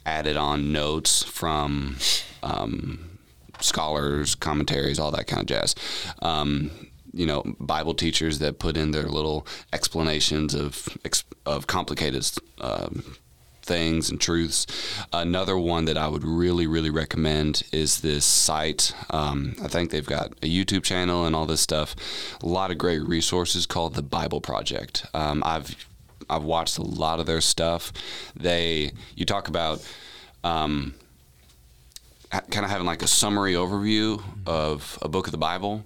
added 0.07 0.37
on 0.37 0.73
notes 0.73 1.23
from 1.23 1.97
um, 2.43 3.19
scholars, 3.61 4.35
commentaries, 4.35 4.99
all 4.99 5.11
that 5.11 5.27
kind 5.27 5.41
of 5.41 5.47
jazz. 5.47 5.75
Um, 6.21 6.71
you 7.15 7.27
know, 7.27 7.43
Bible 7.61 7.95
teachers 7.95 8.39
that 8.41 8.59
put 8.59 8.77
in 8.77 8.91
their 8.91 9.05
little 9.05 9.47
explanations 9.73 10.55
of 10.55 10.89
of 11.47 11.67
complicated 11.67 12.27
um, 12.61 13.17
things 13.65 14.11
and 14.11 14.21
truths. 14.21 14.67
Another 15.13 15.57
one 15.57 15.87
that 15.87 15.97
I 15.97 16.09
would 16.09 16.25
really, 16.25 16.67
really 16.67 16.91
recommend 16.91 17.63
is 17.73 18.01
this 18.01 18.25
site. 18.25 18.95
Um, 19.11 19.55
I 19.63 19.69
think 19.69 19.91
they've 19.91 20.05
got 20.05 20.33
a 20.43 20.47
YouTube 20.47 20.83
channel 20.83 21.25
and 21.25 21.35
all 21.35 21.47
this 21.47 21.61
stuff. 21.61 21.97
A 22.43 22.47
lot 22.47 22.71
of 22.71 22.79
great 22.79 23.03
resources 23.03 23.67
called 23.67 23.95
the 23.95 24.03
Bible 24.03 24.41
Project. 24.41 25.07
Um, 25.15 25.43
I've 25.45 25.89
I've 26.29 26.45
watched 26.45 26.79
a 26.79 26.83
lot 26.83 27.21
of 27.21 27.27
their 27.27 27.41
stuff. 27.41 27.93
They 28.37 28.93
you 29.17 29.25
talk 29.25 29.49
about. 29.49 29.87
Um, 30.43 30.95
kind 32.51 32.65
of 32.65 32.71
having 32.71 32.87
like 32.87 33.01
a 33.01 33.07
summary 33.07 33.53
overview 33.53 34.21
of 34.45 34.99
a 35.01 35.09
book 35.09 35.27
of 35.27 35.31
the 35.31 35.39
Bible, 35.39 35.85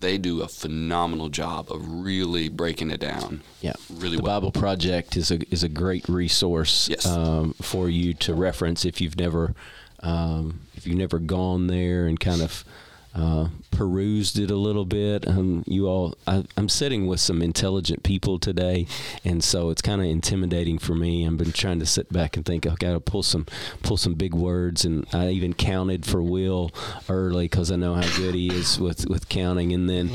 they 0.00 0.18
do 0.18 0.42
a 0.42 0.48
phenomenal 0.48 1.28
job 1.28 1.70
of 1.70 1.80
really 1.86 2.48
breaking 2.48 2.90
it 2.90 3.00
down. 3.00 3.42
Yeah, 3.60 3.74
really 3.92 4.16
the 4.16 4.22
well. 4.22 4.40
Bible 4.40 4.52
Project 4.52 5.16
is 5.16 5.30
a 5.30 5.38
is 5.52 5.62
a 5.62 5.68
great 5.68 6.08
resource 6.08 6.88
Yes. 6.88 7.06
um, 7.06 7.54
for 7.60 7.88
you 7.88 8.14
to 8.14 8.34
reference 8.34 8.84
if 8.84 9.00
you've 9.00 9.18
never 9.18 9.54
um, 10.02 10.60
if 10.74 10.86
you've 10.86 10.96
never 10.98 11.18
gone 11.18 11.66
there 11.66 12.06
and 12.06 12.18
kind 12.18 12.40
of 12.42 12.64
uh, 13.14 13.48
perused 13.70 14.38
it 14.38 14.50
a 14.50 14.56
little 14.56 14.84
bit. 14.84 15.26
Um, 15.26 15.64
you 15.66 15.86
all, 15.86 16.14
I, 16.26 16.44
I'm 16.56 16.68
sitting 16.68 17.06
with 17.06 17.20
some 17.20 17.42
intelligent 17.42 18.02
people 18.02 18.38
today, 18.38 18.86
and 19.24 19.42
so 19.42 19.70
it's 19.70 19.82
kind 19.82 20.00
of 20.00 20.06
intimidating 20.06 20.78
for 20.78 20.94
me. 20.94 21.26
I've 21.26 21.36
been 21.36 21.52
trying 21.52 21.80
to 21.80 21.86
sit 21.86 22.12
back 22.12 22.36
and 22.36 22.44
think. 22.44 22.66
I 22.66 22.74
got 22.76 22.92
to 22.92 23.00
pull 23.00 23.22
some 23.22 23.46
pull 23.82 23.96
some 23.96 24.14
big 24.14 24.34
words, 24.34 24.84
and 24.84 25.06
I 25.12 25.30
even 25.30 25.54
counted 25.54 26.06
for 26.06 26.22
Will 26.22 26.70
early 27.08 27.46
because 27.46 27.70
I 27.70 27.76
know 27.76 27.94
how 27.94 28.16
good 28.16 28.34
he 28.34 28.48
is 28.48 28.78
with 28.78 29.08
with 29.08 29.28
counting, 29.28 29.72
and 29.72 29.88
then. 29.88 30.10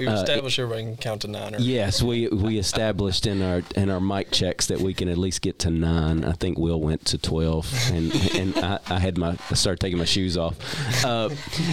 We 0.00 0.08
established 0.08 0.58
everybody 0.58 0.84
can 0.84 0.96
count 0.96 1.22
to 1.22 1.28
nine. 1.28 1.54
Or 1.54 1.58
Yes, 1.58 2.02
we 2.02 2.28
we 2.28 2.58
established 2.58 3.26
in 3.26 3.42
our 3.42 3.62
in 3.76 3.90
our 3.90 4.00
mic 4.00 4.30
checks 4.30 4.66
that 4.66 4.80
we 4.80 4.94
can 4.94 5.08
at 5.08 5.18
least 5.18 5.42
get 5.42 5.58
to 5.60 5.70
nine. 5.70 6.24
I 6.24 6.32
think 6.32 6.58
Will 6.58 6.80
went 6.80 7.04
to 7.06 7.18
twelve, 7.18 7.70
and 7.92 8.12
and 8.34 8.56
I, 8.58 8.78
I 8.88 8.98
had 8.98 9.18
my 9.18 9.36
I 9.50 9.54
started 9.54 9.80
taking 9.80 9.98
my 9.98 10.04
shoes 10.04 10.36
off. 10.36 10.56
Uh, 11.04 11.28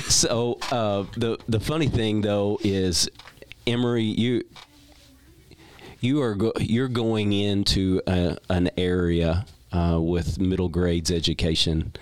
so 0.10 0.58
uh, 0.72 1.06
the 1.16 1.38
the 1.48 1.60
funny 1.60 1.88
thing 1.88 2.22
though 2.22 2.60
is, 2.64 3.10
Emery, 3.66 4.04
you 4.04 4.44
you 6.00 6.22
are 6.22 6.36
go, 6.36 6.54
you're 6.60 6.88
going 6.88 7.34
into 7.34 8.02
a, 8.08 8.38
an 8.50 8.70
area 8.78 9.46
uh, 9.72 10.00
with 10.00 10.40
middle 10.40 10.70
grades 10.70 11.12
education, 11.12 11.94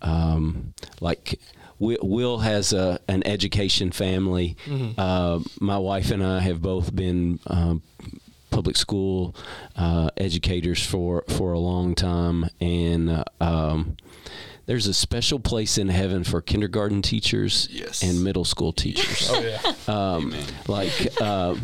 um, 0.00 0.74
like. 1.00 1.38
Will, 1.82 1.98
Will 2.02 2.38
has 2.38 2.72
a, 2.72 3.00
an 3.08 3.26
education 3.26 3.90
family. 3.90 4.56
Uh, 4.96 5.40
my 5.60 5.78
wife 5.78 6.10
and 6.12 6.22
I 6.24 6.38
have 6.40 6.62
both 6.62 6.94
been 6.94 7.40
um, 7.48 7.82
public 8.50 8.76
school 8.76 9.34
uh, 9.76 10.08
educators 10.16 10.84
for, 10.84 11.24
for 11.28 11.52
a 11.52 11.58
long 11.58 11.94
time, 11.96 12.44
and 12.60 13.10
uh, 13.10 13.24
um, 13.40 13.96
there's 14.66 14.86
a 14.86 14.94
special 14.94 15.40
place 15.40 15.76
in 15.76 15.88
heaven 15.88 16.22
for 16.22 16.40
kindergarten 16.40 17.02
teachers 17.02 17.66
Yes. 17.70 18.02
and 18.04 18.22
middle 18.22 18.44
school 18.44 18.72
teachers. 18.72 19.28
Oh 19.28 19.40
yeah, 19.40 19.72
um, 19.92 20.32
like 20.68 21.08
uh, 21.20 21.56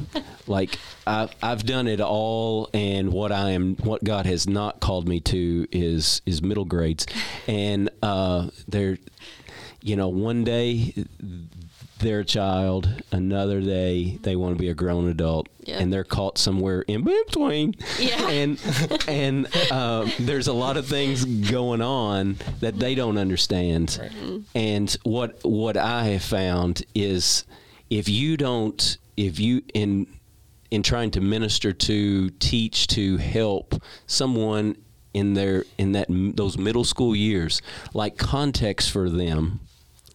like 0.48 0.78
I've, 1.06 1.30
I've 1.40 1.62
done 1.64 1.86
it 1.86 2.00
all. 2.00 2.68
And 2.74 3.12
what 3.12 3.30
I 3.30 3.50
am 3.50 3.76
what 3.76 4.02
God 4.02 4.26
has 4.26 4.48
not 4.48 4.80
called 4.80 5.06
me 5.06 5.20
to 5.20 5.68
is 5.70 6.22
is 6.26 6.42
middle 6.42 6.64
grades. 6.64 7.06
And 7.46 7.88
uh, 8.02 8.48
they're 8.66 8.98
you 9.82 9.94
know 9.96 10.08
one 10.08 10.44
day 10.44 10.92
they're 11.98 12.20
a 12.20 12.24
child 12.24 13.02
another 13.12 13.60
day 13.60 14.18
they 14.22 14.36
want 14.36 14.54
to 14.56 14.58
be 14.60 14.68
a 14.68 14.74
grown 14.74 15.08
adult 15.08 15.48
Yeah. 15.64 15.78
and 15.78 15.92
they're 15.92 16.04
caught 16.04 16.38
somewhere 16.38 16.82
in 16.82 17.02
between 17.04 17.74
Yeah. 17.98 18.28
and 18.28 18.58
and 19.08 19.46
uh, 19.70 20.08
there's 20.18 20.46
a 20.48 20.52
lot 20.52 20.76
of 20.76 20.86
things 20.86 21.24
going 21.50 21.82
on 21.82 22.36
that 22.60 22.78
they 22.78 22.94
don't 22.94 23.18
understand 23.18 24.00
and 24.54 24.96
what 25.04 25.38
what 25.44 25.76
I 25.76 26.04
have 26.06 26.22
found 26.22 26.82
is 26.94 27.44
if 27.90 28.08
you 28.08 28.36
don't 28.36 28.98
if 29.16 29.40
you 29.40 29.62
in 29.74 30.06
in 30.70 30.82
trying 30.82 31.10
to 31.12 31.20
minister 31.20 31.72
to 31.72 32.30
teach 32.30 32.86
to 32.88 33.16
help 33.16 33.74
someone 34.06 34.76
in 35.14 35.34
their 35.34 35.64
in 35.78 35.92
that 35.92 36.06
those 36.08 36.58
middle 36.58 36.84
school 36.84 37.14
years 37.14 37.62
like 37.94 38.16
context 38.16 38.90
for 38.90 39.08
them 39.08 39.60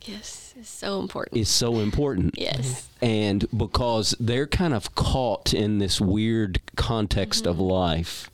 yes, 0.05 0.53
it's 0.57 0.69
so 0.69 0.99
important. 0.99 1.37
is 1.37 1.49
so 1.49 1.79
important. 1.79 2.35
Yes, 2.37 2.89
and 3.01 3.45
because 3.55 4.15
they're 4.19 4.47
kind 4.47 4.73
of 4.73 4.95
caught 4.95 5.53
in 5.53 5.79
this 5.79 5.99
weird 5.99 6.61
context 6.75 7.45
of 7.45 7.55
mm-hmm. 7.55 7.65
life. 7.65 8.29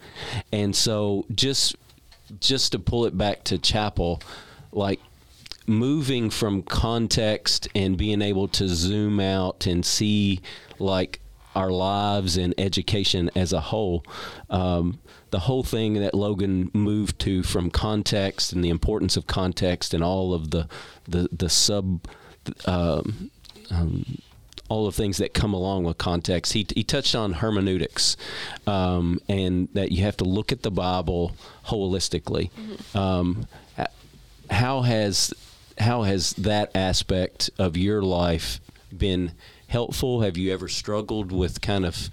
And 0.51 0.75
so 0.75 1.25
just 1.33 1.75
just 2.39 2.73
to 2.73 2.79
pull 2.79 3.05
it 3.05 3.17
back 3.17 3.43
to 3.45 3.57
chapel 3.57 4.21
like 4.71 4.99
moving 5.65 6.29
from 6.29 6.61
context 6.61 7.67
and 7.73 7.97
being 7.97 8.21
able 8.21 8.47
to 8.47 8.67
zoom 8.67 9.19
out 9.19 9.65
and 9.65 9.85
see 9.85 10.39
like 10.77 11.19
our 11.55 11.71
lives 11.71 12.37
and 12.37 12.53
education 12.57 13.29
as 13.35 13.53
a 13.53 13.59
whole 13.59 14.03
um, 14.49 14.99
the 15.31 15.39
whole 15.39 15.63
thing 15.63 15.93
that 15.95 16.13
Logan 16.13 16.71
moved 16.73 17.19
to 17.19 17.43
from 17.43 17.69
context 17.69 18.51
and 18.53 18.63
the 18.63 18.69
importance 18.69 19.15
of 19.17 19.27
context 19.27 19.93
and 19.93 20.03
all 20.03 20.33
of 20.33 20.51
the 20.51 20.67
the 21.07 21.27
the 21.31 21.49
sub 21.49 22.07
um, 22.65 23.31
um, 23.69 24.05
all 24.69 24.85
the 24.85 24.91
things 24.91 25.17
that 25.17 25.33
come 25.33 25.53
along 25.53 25.83
with 25.83 25.97
context. 25.97 26.53
He, 26.53 26.65
he 26.75 26.83
touched 26.83 27.15
on 27.15 27.33
hermeneutics 27.33 28.15
um, 28.67 29.19
and 29.27 29.67
that 29.73 29.91
you 29.91 30.03
have 30.03 30.15
to 30.17 30.23
look 30.23 30.51
at 30.51 30.61
the 30.61 30.71
Bible 30.71 31.35
holistically. 31.65 32.51
Um, 32.95 33.47
how 34.49 34.81
has 34.81 35.33
how 35.79 36.03
has 36.03 36.33
that 36.33 36.71
aspect 36.75 37.49
of 37.57 37.77
your 37.77 38.01
life 38.01 38.59
been 38.95 39.31
helpful? 39.69 40.21
Have 40.21 40.37
you 40.37 40.51
ever 40.53 40.67
struggled 40.67 41.31
with 41.31 41.61
kind 41.61 41.85
of 41.85 42.09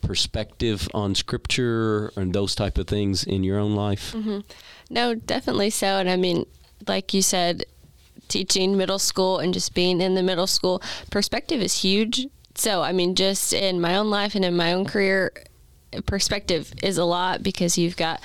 perspective 0.00 0.88
on 0.94 1.14
scripture 1.14 2.12
and 2.16 2.32
those 2.32 2.54
type 2.54 2.78
of 2.78 2.86
things 2.86 3.24
in 3.24 3.44
your 3.44 3.58
own 3.58 3.74
life? 3.74 4.12
Mm-hmm. 4.12 4.40
no, 4.88 5.14
definitely 5.14 5.70
so. 5.70 5.98
And 5.98 6.08
I 6.08 6.16
mean, 6.16 6.46
like 6.86 7.12
you 7.12 7.22
said, 7.22 7.64
teaching 8.28 8.76
middle 8.76 8.98
school 8.98 9.38
and 9.38 9.52
just 9.52 9.74
being 9.74 10.00
in 10.00 10.14
the 10.14 10.22
middle 10.22 10.46
school 10.46 10.82
perspective 11.10 11.60
is 11.60 11.82
huge. 11.82 12.26
So, 12.54 12.82
I 12.82 12.92
mean, 12.92 13.14
just 13.14 13.52
in 13.52 13.80
my 13.80 13.96
own 13.96 14.10
life 14.10 14.34
and 14.34 14.44
in 14.44 14.56
my 14.56 14.72
own 14.72 14.84
career, 14.84 15.32
perspective 16.06 16.72
is 16.82 16.98
a 16.98 17.04
lot 17.04 17.42
because 17.42 17.76
you've 17.76 17.96
got 17.96 18.20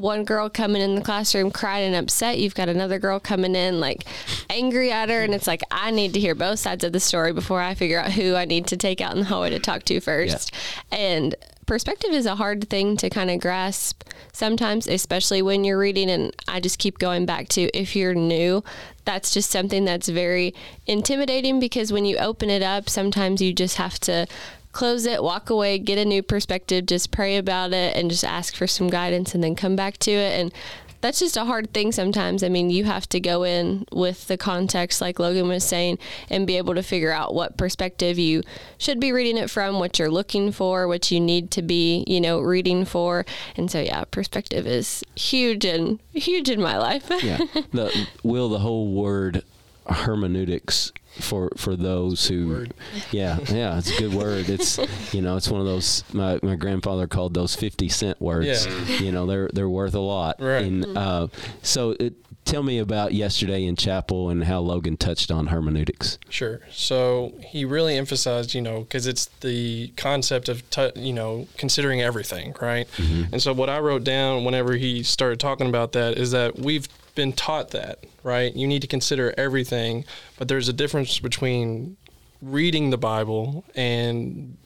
one 0.00 0.24
girl 0.24 0.48
coming 0.48 0.82
in 0.82 0.94
the 0.94 1.00
classroom 1.00 1.50
crying 1.50 1.94
and 1.94 1.96
upset. 1.96 2.38
You've 2.38 2.54
got 2.54 2.68
another 2.68 2.98
girl 2.98 3.18
coming 3.20 3.54
in 3.54 3.80
like 3.80 4.04
angry 4.50 4.90
at 4.92 5.08
her. 5.08 5.22
And 5.22 5.34
it's 5.34 5.46
like, 5.46 5.62
I 5.70 5.90
need 5.90 6.14
to 6.14 6.20
hear 6.20 6.34
both 6.34 6.58
sides 6.58 6.84
of 6.84 6.92
the 6.92 7.00
story 7.00 7.32
before 7.32 7.60
I 7.60 7.74
figure 7.74 8.00
out 8.00 8.12
who 8.12 8.34
I 8.34 8.44
need 8.44 8.66
to 8.68 8.76
take 8.76 9.00
out 9.00 9.12
in 9.12 9.20
the 9.20 9.26
hallway 9.26 9.50
to 9.50 9.58
talk 9.58 9.84
to 9.84 10.00
first. 10.00 10.52
And 10.90 11.34
perspective 11.66 12.10
is 12.10 12.26
a 12.26 12.34
hard 12.34 12.68
thing 12.70 12.96
to 12.96 13.10
kind 13.10 13.30
of 13.30 13.40
grasp 13.40 14.02
sometimes, 14.32 14.86
especially 14.86 15.42
when 15.42 15.64
you're 15.64 15.78
reading. 15.78 16.10
And 16.10 16.34
I 16.46 16.60
just 16.60 16.78
keep 16.78 16.98
going 16.98 17.26
back 17.26 17.48
to 17.50 17.62
if 17.76 17.94
you're 17.94 18.14
new, 18.14 18.64
that's 19.04 19.32
just 19.32 19.50
something 19.50 19.84
that's 19.84 20.08
very 20.08 20.54
intimidating 20.86 21.60
because 21.60 21.92
when 21.92 22.04
you 22.04 22.16
open 22.18 22.50
it 22.50 22.62
up, 22.62 22.88
sometimes 22.90 23.40
you 23.40 23.52
just 23.52 23.76
have 23.76 23.98
to 24.00 24.26
close 24.72 25.06
it, 25.06 25.22
walk 25.22 25.50
away, 25.50 25.78
get 25.78 25.98
a 25.98 26.04
new 26.04 26.22
perspective, 26.22 26.86
just 26.86 27.10
pray 27.10 27.36
about 27.36 27.72
it 27.72 27.96
and 27.96 28.10
just 28.10 28.24
ask 28.24 28.54
for 28.54 28.66
some 28.66 28.88
guidance 28.88 29.34
and 29.34 29.42
then 29.42 29.54
come 29.54 29.76
back 29.76 29.98
to 29.98 30.10
it. 30.10 30.38
And 30.40 30.52
that's 31.00 31.20
just 31.20 31.36
a 31.36 31.44
hard 31.44 31.72
thing 31.72 31.92
sometimes. 31.92 32.42
I 32.42 32.48
mean, 32.48 32.70
you 32.70 32.84
have 32.84 33.08
to 33.10 33.20
go 33.20 33.44
in 33.44 33.86
with 33.92 34.26
the 34.26 34.36
context, 34.36 35.00
like 35.00 35.18
Logan 35.18 35.48
was 35.48 35.64
saying, 35.64 35.98
and 36.28 36.46
be 36.46 36.56
able 36.56 36.74
to 36.74 36.82
figure 36.82 37.12
out 37.12 37.34
what 37.34 37.56
perspective 37.56 38.18
you 38.18 38.42
should 38.78 38.98
be 38.98 39.12
reading 39.12 39.36
it 39.36 39.48
from, 39.48 39.78
what 39.78 39.98
you're 39.98 40.10
looking 40.10 40.50
for, 40.50 40.88
what 40.88 41.10
you 41.10 41.20
need 41.20 41.50
to 41.52 41.62
be, 41.62 42.04
you 42.08 42.20
know, 42.20 42.40
reading 42.40 42.84
for. 42.84 43.24
And 43.56 43.70
so, 43.70 43.80
yeah, 43.80 44.04
perspective 44.10 44.66
is 44.66 45.04
huge 45.14 45.64
and 45.64 46.00
huge 46.12 46.50
in 46.50 46.60
my 46.60 46.76
life. 46.78 47.08
yeah. 47.22 47.38
The 47.72 48.08
will 48.22 48.48
the 48.48 48.58
whole 48.58 48.88
word 48.92 49.42
hermeneutics 49.86 50.92
for 51.20 51.50
for 51.56 51.74
those 51.76 52.28
who 52.28 52.66
yeah 53.10 53.38
yeah 53.48 53.76
it's 53.78 53.90
a 53.90 53.98
good 54.00 54.14
word 54.14 54.48
it's 54.48 54.78
you 55.14 55.20
know 55.20 55.36
it's 55.36 55.48
one 55.48 55.60
of 55.60 55.66
those 55.66 56.04
my, 56.12 56.38
my 56.42 56.54
grandfather 56.54 57.06
called 57.06 57.34
those 57.34 57.56
50 57.56 57.88
cent 57.88 58.20
words 58.20 58.66
Yeah. 58.66 58.84
you 58.98 59.10
know 59.12 59.26
they're 59.26 59.48
they're 59.52 59.68
worth 59.68 59.94
a 59.94 60.00
lot 60.00 60.36
Right. 60.40 60.64
and 60.64 60.84
uh, 60.96 61.28
so 61.62 61.96
it, 61.98 62.14
tell 62.44 62.62
me 62.62 62.78
about 62.78 63.12
yesterday 63.12 63.64
in 63.64 63.76
chapel 63.76 64.30
and 64.30 64.44
how 64.44 64.60
Logan 64.60 64.96
touched 64.96 65.30
on 65.30 65.48
hermeneutics 65.48 66.18
Sure. 66.30 66.60
So 66.70 67.34
he 67.46 67.64
really 67.66 67.94
emphasized, 67.96 68.54
you 68.54 68.62
know, 68.62 68.80
because 68.80 69.06
it's 69.06 69.26
the 69.40 69.88
concept 69.98 70.48
of, 70.48 70.68
t- 70.70 70.92
you 70.96 71.12
know, 71.12 71.46
considering 71.58 72.00
everything, 72.00 72.54
right? 72.62 72.86
And 72.98 73.42
so 73.42 73.52
what 73.52 73.68
I 73.68 73.80
wrote 73.80 74.02
down 74.04 74.44
whenever 74.44 74.74
he 74.76 75.02
started 75.02 75.40
talking 75.40 75.68
about 75.68 75.92
that 75.92 76.16
is 76.16 76.30
that 76.30 76.58
we've 76.58 76.88
been 77.18 77.32
taught 77.32 77.72
that, 77.72 78.04
right? 78.22 78.54
You 78.54 78.68
need 78.68 78.80
to 78.82 78.86
consider 78.86 79.34
everything, 79.36 80.04
but 80.38 80.46
there's 80.46 80.68
a 80.68 80.72
difference 80.72 81.18
between 81.18 81.96
reading 82.40 82.90
the 82.90 82.96
Bible 82.96 83.64
and 83.74 84.56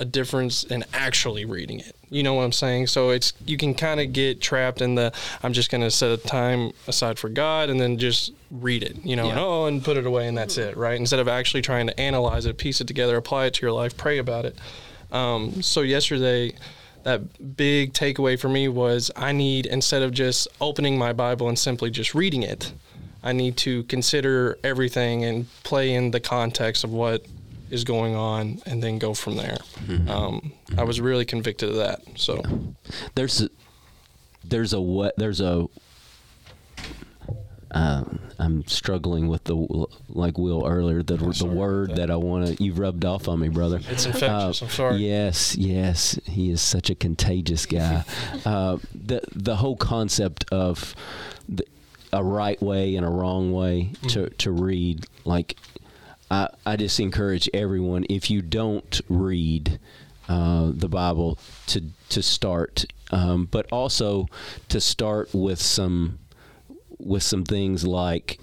a 0.00 0.04
difference 0.04 0.64
in 0.64 0.84
actually 0.92 1.44
reading 1.44 1.78
it. 1.78 1.94
You 2.10 2.24
know 2.24 2.34
what 2.34 2.42
I'm 2.42 2.50
saying? 2.52 2.88
So 2.88 3.10
it's 3.10 3.32
you 3.46 3.56
can 3.56 3.72
kind 3.72 4.00
of 4.00 4.12
get 4.12 4.40
trapped 4.40 4.80
in 4.80 4.96
the 4.96 5.12
I'm 5.44 5.52
just 5.52 5.70
going 5.70 5.80
to 5.80 5.90
set 5.92 6.10
a 6.10 6.16
time 6.16 6.72
aside 6.88 7.20
for 7.20 7.28
God 7.28 7.70
and 7.70 7.80
then 7.80 7.98
just 7.98 8.32
read 8.50 8.82
it, 8.82 8.96
you 9.04 9.14
know, 9.14 9.30
and 9.30 9.38
oh 9.38 9.66
and 9.66 9.84
put 9.84 9.96
it 9.96 10.04
away 10.04 10.26
and 10.26 10.36
that's 10.36 10.58
it, 10.58 10.76
right? 10.76 10.98
Instead 10.98 11.20
of 11.20 11.28
actually 11.28 11.62
trying 11.62 11.86
to 11.86 11.98
analyze 12.00 12.46
it, 12.46 12.58
piece 12.58 12.80
it 12.80 12.88
together, 12.88 13.16
apply 13.16 13.46
it 13.46 13.54
to 13.54 13.62
your 13.62 13.72
life, 13.72 13.96
pray 13.96 14.18
about 14.18 14.44
it. 14.44 14.56
Um, 15.12 15.62
so 15.62 15.82
yesterday 15.82 16.52
that 17.06 17.56
big 17.56 17.92
takeaway 17.92 18.38
for 18.38 18.48
me 18.48 18.66
was 18.66 19.12
I 19.14 19.30
need 19.30 19.66
instead 19.66 20.02
of 20.02 20.10
just 20.10 20.48
opening 20.60 20.98
my 20.98 21.12
Bible 21.12 21.48
and 21.48 21.56
simply 21.56 21.88
just 21.88 22.16
reading 22.16 22.42
it, 22.42 22.72
I 23.22 23.30
need 23.30 23.56
to 23.58 23.84
consider 23.84 24.58
everything 24.64 25.24
and 25.24 25.46
play 25.62 25.94
in 25.94 26.10
the 26.10 26.18
context 26.18 26.82
of 26.82 26.90
what 26.90 27.24
is 27.70 27.84
going 27.84 28.16
on 28.16 28.60
and 28.66 28.82
then 28.82 28.98
go 28.98 29.14
from 29.14 29.36
there. 29.36 29.58
Um, 30.08 30.52
I 30.76 30.82
was 30.82 31.00
really 31.00 31.24
convicted 31.24 31.68
of 31.70 31.76
that. 31.76 32.00
So 32.16 32.42
there's 33.14 33.48
there's 34.44 34.72
a 34.72 34.80
what 34.80 35.14
there's 35.16 35.40
a 35.40 35.66
um, 37.72 38.20
I'm 38.38 38.66
struggling 38.66 39.28
with 39.28 39.44
the 39.44 39.86
like 40.08 40.38
Will 40.38 40.66
earlier 40.66 41.02
the 41.02 41.16
the 41.16 41.46
word 41.46 41.90
that. 41.90 41.96
that. 41.96 42.10
I 42.10 42.16
want 42.16 42.46
to 42.46 42.62
you've 42.62 42.78
rubbed 42.78 43.04
off 43.04 43.28
on 43.28 43.40
me 43.40 43.48
brother 43.48 43.80
it's 43.88 44.06
infectious. 44.06 44.62
Uh, 44.62 44.64
I'm 44.64 44.70
sorry. 44.70 44.96
Yes, 44.96 45.56
yes, 45.56 46.18
he 46.24 46.50
is 46.50 46.60
such 46.60 46.90
a 46.90 46.94
contagious 46.94 47.66
guy. 47.66 48.04
uh, 48.44 48.78
the 48.94 49.20
the 49.34 49.56
whole 49.56 49.76
concept 49.76 50.44
of 50.52 50.94
the, 51.48 51.66
a 52.12 52.22
right 52.22 52.60
way 52.62 52.96
and 52.96 53.04
a 53.04 53.10
wrong 53.10 53.52
way 53.52 53.92
to 54.08 54.30
to 54.30 54.50
read, 54.52 55.06
like 55.24 55.56
I 56.30 56.48
I 56.64 56.76
just 56.76 57.00
encourage 57.00 57.48
everyone 57.52 58.06
if 58.08 58.30
you 58.30 58.42
don't 58.42 59.00
read 59.08 59.80
uh, 60.28 60.70
the 60.72 60.88
Bible 60.88 61.38
to 61.68 61.82
to 62.10 62.22
start, 62.22 62.84
um, 63.10 63.48
but 63.50 63.66
also 63.72 64.26
to 64.68 64.80
start 64.80 65.34
with 65.34 65.60
some 65.60 66.18
with 66.98 67.22
some 67.22 67.44
things 67.44 67.86
like 67.86 68.40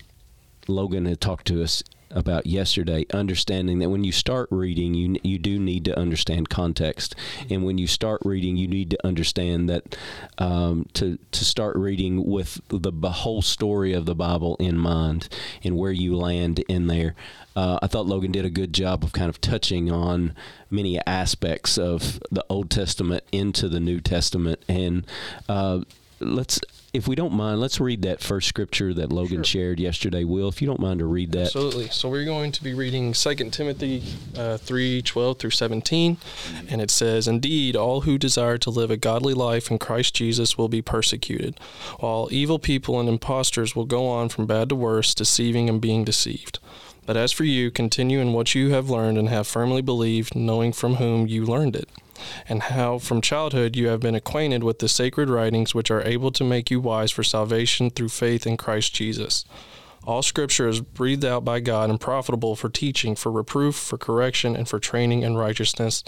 Logan 0.67 1.05
had 1.05 1.21
talked 1.21 1.47
to 1.47 1.63
us 1.63 1.83
about 2.13 2.45
yesterday, 2.45 3.05
understanding 3.13 3.79
that 3.79 3.89
when 3.89 4.03
you 4.03 4.11
start 4.11 4.47
reading, 4.51 4.93
you 4.93 5.15
you 5.23 5.39
do 5.39 5.59
need 5.59 5.85
to 5.85 5.97
understand 5.97 6.49
context, 6.49 7.15
and 7.49 7.63
when 7.63 7.77
you 7.77 7.87
start 7.87 8.21
reading, 8.23 8.55
you 8.55 8.67
need 8.67 8.89
to 8.91 9.05
understand 9.05 9.69
that 9.69 9.97
um, 10.37 10.85
to 10.93 11.17
to 11.31 11.45
start 11.45 11.75
reading 11.75 12.23
with 12.25 12.61
the 12.69 13.11
whole 13.11 13.41
story 13.41 13.93
of 13.93 14.05
the 14.05 14.15
Bible 14.15 14.55
in 14.59 14.77
mind 14.77 15.27
and 15.63 15.77
where 15.77 15.91
you 15.91 16.15
land 16.15 16.59
in 16.67 16.87
there. 16.87 17.15
Uh, 17.55 17.77
I 17.81 17.87
thought 17.87 18.07
Logan 18.07 18.31
did 18.31 18.45
a 18.45 18.49
good 18.49 18.73
job 18.73 19.03
of 19.03 19.13
kind 19.13 19.29
of 19.29 19.39
touching 19.39 19.91
on 19.91 20.35
many 20.71 20.99
aspects 21.05 21.77
of 21.77 22.21
the 22.31 22.45
Old 22.49 22.69
Testament 22.69 23.23
into 23.31 23.69
the 23.69 23.79
New 23.79 23.99
Testament, 23.99 24.63
and 24.67 25.05
uh, 25.49 25.81
let's 26.19 26.59
if 26.93 27.07
we 27.07 27.15
don't 27.15 27.33
mind, 27.33 27.59
let's 27.59 27.79
read 27.79 28.03
that 28.03 28.21
first 28.21 28.47
scripture 28.47 28.93
that 28.93 29.11
Logan 29.11 29.37
Sure. 29.37 29.43
shared 29.43 29.79
yesterday. 29.79 30.23
Will, 30.23 30.47
if 30.47 30.61
you 30.61 30.67
don't 30.67 30.79
mind 30.79 30.99
to 30.99 31.05
read 31.05 31.31
that. 31.31 31.47
Absolutely. 31.47 31.89
So 31.89 32.07
we're 32.07 32.23
going 32.23 32.51
to 32.51 32.63
be 32.63 32.75
reading 32.75 33.13
2 33.13 33.35
Timothy 33.49 34.03
uh, 34.37 34.57
3 34.57 35.01
12 35.01 35.39
through 35.39 35.49
17. 35.49 36.17
And 36.69 36.81
it 36.81 36.91
says, 36.91 37.27
Indeed, 37.27 37.75
all 37.75 38.01
who 38.01 38.19
desire 38.19 38.59
to 38.59 38.69
live 38.69 38.91
a 38.91 38.97
godly 38.97 39.33
life 39.33 39.71
in 39.71 39.79
Christ 39.79 40.13
Jesus 40.13 40.55
will 40.55 40.69
be 40.69 40.83
persecuted, 40.83 41.59
while 41.99 42.27
evil 42.31 42.59
people 42.59 42.99
and 42.99 43.09
impostors 43.09 43.75
will 43.75 43.85
go 43.85 44.05
on 44.07 44.29
from 44.29 44.45
bad 44.45 44.69
to 44.69 44.75
worse, 44.75 45.15
deceiving 45.15 45.69
and 45.69 45.81
being 45.81 46.03
deceived. 46.03 46.59
But 47.07 47.17
as 47.17 47.31
for 47.31 47.43
you, 47.43 47.71
continue 47.71 48.19
in 48.19 48.33
what 48.33 48.53
you 48.53 48.69
have 48.69 48.89
learned 48.89 49.17
and 49.17 49.29
have 49.29 49.47
firmly 49.47 49.81
believed, 49.81 50.35
knowing 50.35 50.71
from 50.71 50.95
whom 50.95 51.27
you 51.27 51.43
learned 51.43 51.75
it, 51.75 51.89
and 52.47 52.63
how 52.63 52.97
from 52.97 53.21
childhood 53.21 53.75
you 53.75 53.87
have 53.87 53.99
been 53.99 54.15
acquainted 54.15 54.63
with 54.63 54.79
the 54.79 54.87
sacred 54.87 55.29
writings 55.29 55.73
which 55.73 55.91
are 55.91 56.03
able 56.03 56.31
to 56.31 56.43
make 56.43 56.69
you 56.71 56.79
wise 56.79 57.11
for 57.11 57.23
salvation 57.23 57.89
through 57.89 58.09
faith 58.09 58.45
in 58.45 58.57
Christ 58.57 58.93
Jesus. 58.93 59.45
All 60.05 60.21
scripture 60.21 60.67
is 60.67 60.81
breathed 60.81 61.23
out 61.23 61.45
by 61.45 61.59
God 61.61 61.89
and 61.89 61.99
profitable 61.99 62.55
for 62.55 62.69
teaching, 62.69 63.15
for 63.15 63.31
reproof, 63.31 63.75
for 63.75 63.97
correction, 63.97 64.55
and 64.55 64.67
for 64.67 64.79
training 64.79 65.21
in 65.21 65.37
righteousness, 65.37 66.03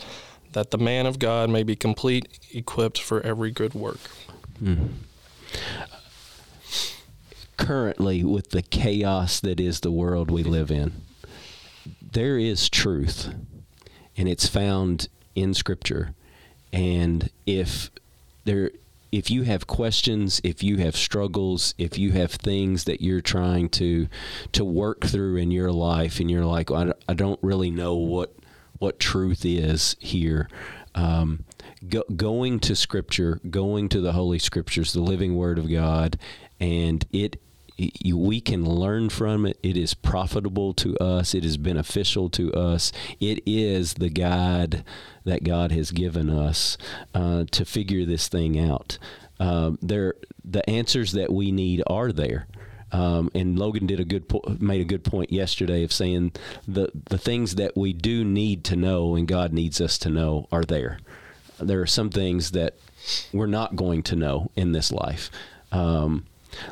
that 0.51 0.71
the 0.71 0.77
man 0.77 1.05
of 1.05 1.17
God 1.17 1.49
may 1.49 1.63
be 1.63 1.75
complete, 1.75 2.39
equipped 2.53 2.99
for 2.99 3.21
every 3.21 3.51
good 3.51 3.73
work. 3.73 3.99
Hmm. 4.59 4.87
currently 7.57 8.23
with 8.23 8.49
the 8.51 8.61
chaos 8.61 9.39
that 9.39 9.59
is 9.59 9.79
the 9.79 9.91
world 9.91 10.29
we 10.29 10.43
live 10.43 10.69
in, 10.69 10.91
there 12.01 12.37
is 12.37 12.69
truth, 12.69 13.33
and 14.17 14.27
it's 14.27 14.47
found 14.47 15.07
in 15.35 15.53
Scripture. 15.53 16.13
And 16.73 17.29
if 17.45 17.91
there, 18.45 18.71
if 19.11 19.29
you 19.29 19.43
have 19.43 19.67
questions, 19.67 20.41
if 20.43 20.63
you 20.63 20.77
have 20.77 20.95
struggles, 20.95 21.73
if 21.77 21.97
you 21.97 22.11
have 22.11 22.31
things 22.31 22.85
that 22.85 23.01
you're 23.01 23.21
trying 23.21 23.69
to 23.69 24.07
to 24.53 24.65
work 24.65 25.05
through 25.05 25.37
in 25.37 25.51
your 25.51 25.71
life, 25.71 26.19
and 26.19 26.29
you're 26.29 26.45
like, 26.45 26.71
I, 26.71 26.93
I 27.07 27.13
don't 27.13 27.39
really 27.41 27.71
know 27.71 27.95
what 27.95 28.35
what 28.79 28.99
truth 28.99 29.45
is 29.45 29.95
here. 29.99 30.49
Um, 30.95 31.43
go, 31.87 32.03
going 32.15 32.59
to 32.61 32.75
Scripture, 32.75 33.39
going 33.49 33.89
to 33.89 34.01
the 34.01 34.13
Holy 34.13 34.39
Scriptures, 34.39 34.93
the 34.93 35.01
living 35.01 35.35
Word 35.35 35.59
of 35.59 35.69
God, 35.69 36.17
and 36.59 37.05
it 37.11 37.41
we 37.77 38.39
can 38.39 38.65
learn 38.65 39.09
from 39.09 39.45
it. 39.45 39.59
It 39.61 39.75
is 39.75 39.93
profitable 39.93 40.73
to 40.75 40.97
us. 40.97 41.33
It 41.33 41.43
is 41.43 41.57
beneficial 41.57 42.29
to 42.31 42.53
us. 42.53 42.91
It 43.19 43.41
is 43.45 43.95
the 43.95 44.09
guide 44.09 44.83
that 45.25 45.43
God 45.43 45.71
has 45.71 45.91
given 45.91 46.29
us 46.29 46.77
uh, 47.13 47.45
to 47.51 47.65
figure 47.65 48.05
this 48.05 48.27
thing 48.29 48.59
out. 48.59 48.97
Um, 49.39 49.77
there, 49.81 50.15
the 50.43 50.67
answers 50.69 51.11
that 51.13 51.33
we 51.33 51.51
need 51.51 51.83
are 51.87 52.11
there. 52.11 52.47
Um, 52.91 53.29
and 53.35 53.59
Logan 53.59 53.87
did 53.87 53.99
a 53.99 54.05
good 54.05 54.29
po- 54.29 54.43
made 54.59 54.79
a 54.79 54.85
good 54.85 55.03
point 55.03 55.31
yesterday 55.31 55.83
of 55.83 55.91
saying 55.91 56.31
the 56.65 56.89
the 57.09 57.17
things 57.17 57.55
that 57.55 57.75
we 57.75 57.91
do 57.91 58.23
need 58.23 58.63
to 58.65 58.75
know 58.77 59.15
and 59.15 59.27
God 59.27 59.51
needs 59.51 59.81
us 59.81 59.97
to 59.99 60.09
know 60.09 60.47
are 60.51 60.63
there. 60.63 60.99
There 61.59 61.81
are 61.81 61.87
some 61.87 62.09
things 62.09 62.51
that 62.51 62.75
we're 63.33 63.47
not 63.47 63.75
going 63.75 64.03
to 64.03 64.15
know 64.15 64.51
in 64.55 64.71
this 64.71 64.91
life. 64.91 65.29
Um, 65.71 66.25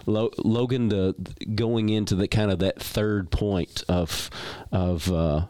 Lo- 0.06 0.32
Logan, 0.38 0.90
the 0.90 1.16
going 1.56 1.90
into 1.90 2.16
the 2.16 2.28
kind 2.28 2.52
of 2.52 2.60
that 2.60 2.82
third 2.82 3.32
point 3.32 3.84
of 3.88 4.30
of 4.72 5.12
uh, 5.12 5.46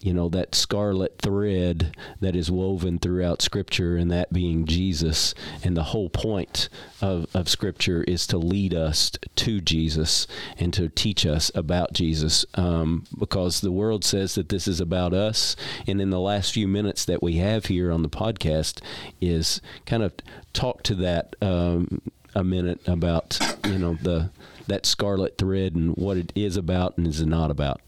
you 0.00 0.14
know 0.14 0.28
that 0.30 0.54
scarlet 0.54 1.18
thread 1.20 1.94
that 2.20 2.34
is 2.34 2.50
woven 2.50 2.98
throughout 2.98 3.42
Scripture, 3.42 3.96
and 3.96 4.10
that 4.10 4.32
being 4.32 4.64
Jesus, 4.64 5.34
and 5.62 5.76
the 5.76 5.84
whole 5.84 6.08
point 6.08 6.68
of 7.00 7.26
of 7.34 7.48
Scripture 7.48 8.02
is 8.04 8.26
to 8.28 8.38
lead 8.38 8.74
us 8.74 9.10
to 9.36 9.60
Jesus 9.60 10.26
and 10.58 10.72
to 10.72 10.88
teach 10.88 11.26
us 11.26 11.50
about 11.54 11.92
Jesus, 11.92 12.46
um, 12.54 13.04
because 13.18 13.60
the 13.60 13.72
world 13.72 14.04
says 14.04 14.34
that 14.34 14.48
this 14.48 14.66
is 14.66 14.80
about 14.80 15.12
us, 15.12 15.54
and 15.86 16.00
in 16.00 16.10
the 16.10 16.20
last 16.20 16.52
few 16.52 16.66
minutes 16.66 17.04
that 17.04 17.22
we 17.22 17.36
have 17.36 17.66
here 17.66 17.92
on 17.92 18.02
the 18.02 18.08
podcast 18.08 18.80
is 19.20 19.60
kind 19.86 20.02
of 20.02 20.14
talk 20.52 20.82
to 20.84 20.94
that. 20.94 21.36
Um, 21.42 22.00
a 22.34 22.44
minute 22.44 22.80
about 22.86 23.38
you 23.66 23.78
know 23.78 23.94
the 24.02 24.30
that 24.66 24.86
scarlet 24.86 25.36
thread 25.36 25.74
and 25.74 25.96
what 25.96 26.16
it 26.16 26.32
is 26.34 26.56
about 26.56 26.96
and 26.96 27.06
is 27.06 27.24
not 27.24 27.50
about. 27.50 27.80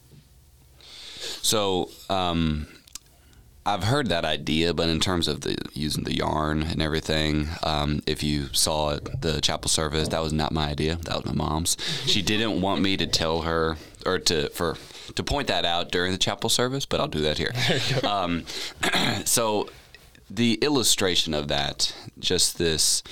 So, 1.42 1.90
um, 2.10 2.66
I've 3.64 3.84
heard 3.84 4.08
that 4.08 4.24
idea, 4.24 4.74
but 4.74 4.88
in 4.88 4.98
terms 4.98 5.28
of 5.28 5.42
the 5.42 5.56
using 5.72 6.02
the 6.02 6.16
yarn 6.16 6.64
and 6.64 6.82
everything, 6.82 7.48
um, 7.62 8.02
if 8.06 8.22
you 8.24 8.48
saw 8.52 8.90
it, 8.90 9.22
the 9.22 9.40
chapel 9.40 9.68
service, 9.68 10.08
that 10.08 10.20
was 10.20 10.32
not 10.32 10.50
my 10.50 10.68
idea. 10.68 10.96
That 10.96 11.16
was 11.16 11.24
my 11.26 11.32
mom's. 11.32 11.76
She 12.06 12.22
didn't 12.22 12.60
want 12.60 12.82
me 12.82 12.96
to 12.96 13.06
tell 13.06 13.42
her 13.42 13.76
or 14.04 14.18
to 14.18 14.48
for 14.50 14.76
to 15.14 15.22
point 15.22 15.46
that 15.46 15.64
out 15.64 15.92
during 15.92 16.10
the 16.10 16.18
chapel 16.18 16.50
service, 16.50 16.86
but 16.86 17.00
I'll 17.00 17.08
do 17.08 17.20
that 17.20 17.38
here. 17.38 17.52
Um, 18.04 18.44
so 19.24 19.68
the 20.28 20.54
illustration 20.54 21.32
of 21.32 21.48
that, 21.48 21.94
just 22.18 22.58
this 22.58 23.04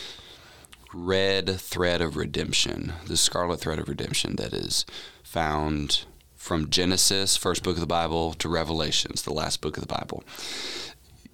red 0.93 1.61
thread 1.61 2.01
of 2.01 2.17
redemption, 2.17 2.93
the 3.07 3.17
scarlet 3.17 3.61
thread 3.61 3.79
of 3.79 3.89
redemption 3.89 4.37
that 4.37 4.53
is 4.53 4.85
found 5.23 6.05
from 6.35 6.71
Genesis, 6.71 7.37
first 7.37 7.63
book 7.63 7.77
of 7.77 7.81
the 7.81 7.87
Bible, 7.87 8.33
to 8.35 8.49
Revelations, 8.49 9.23
the 9.23 9.33
last 9.33 9.61
book 9.61 9.77
of 9.77 9.87
the 9.87 9.95
Bible. 9.95 10.25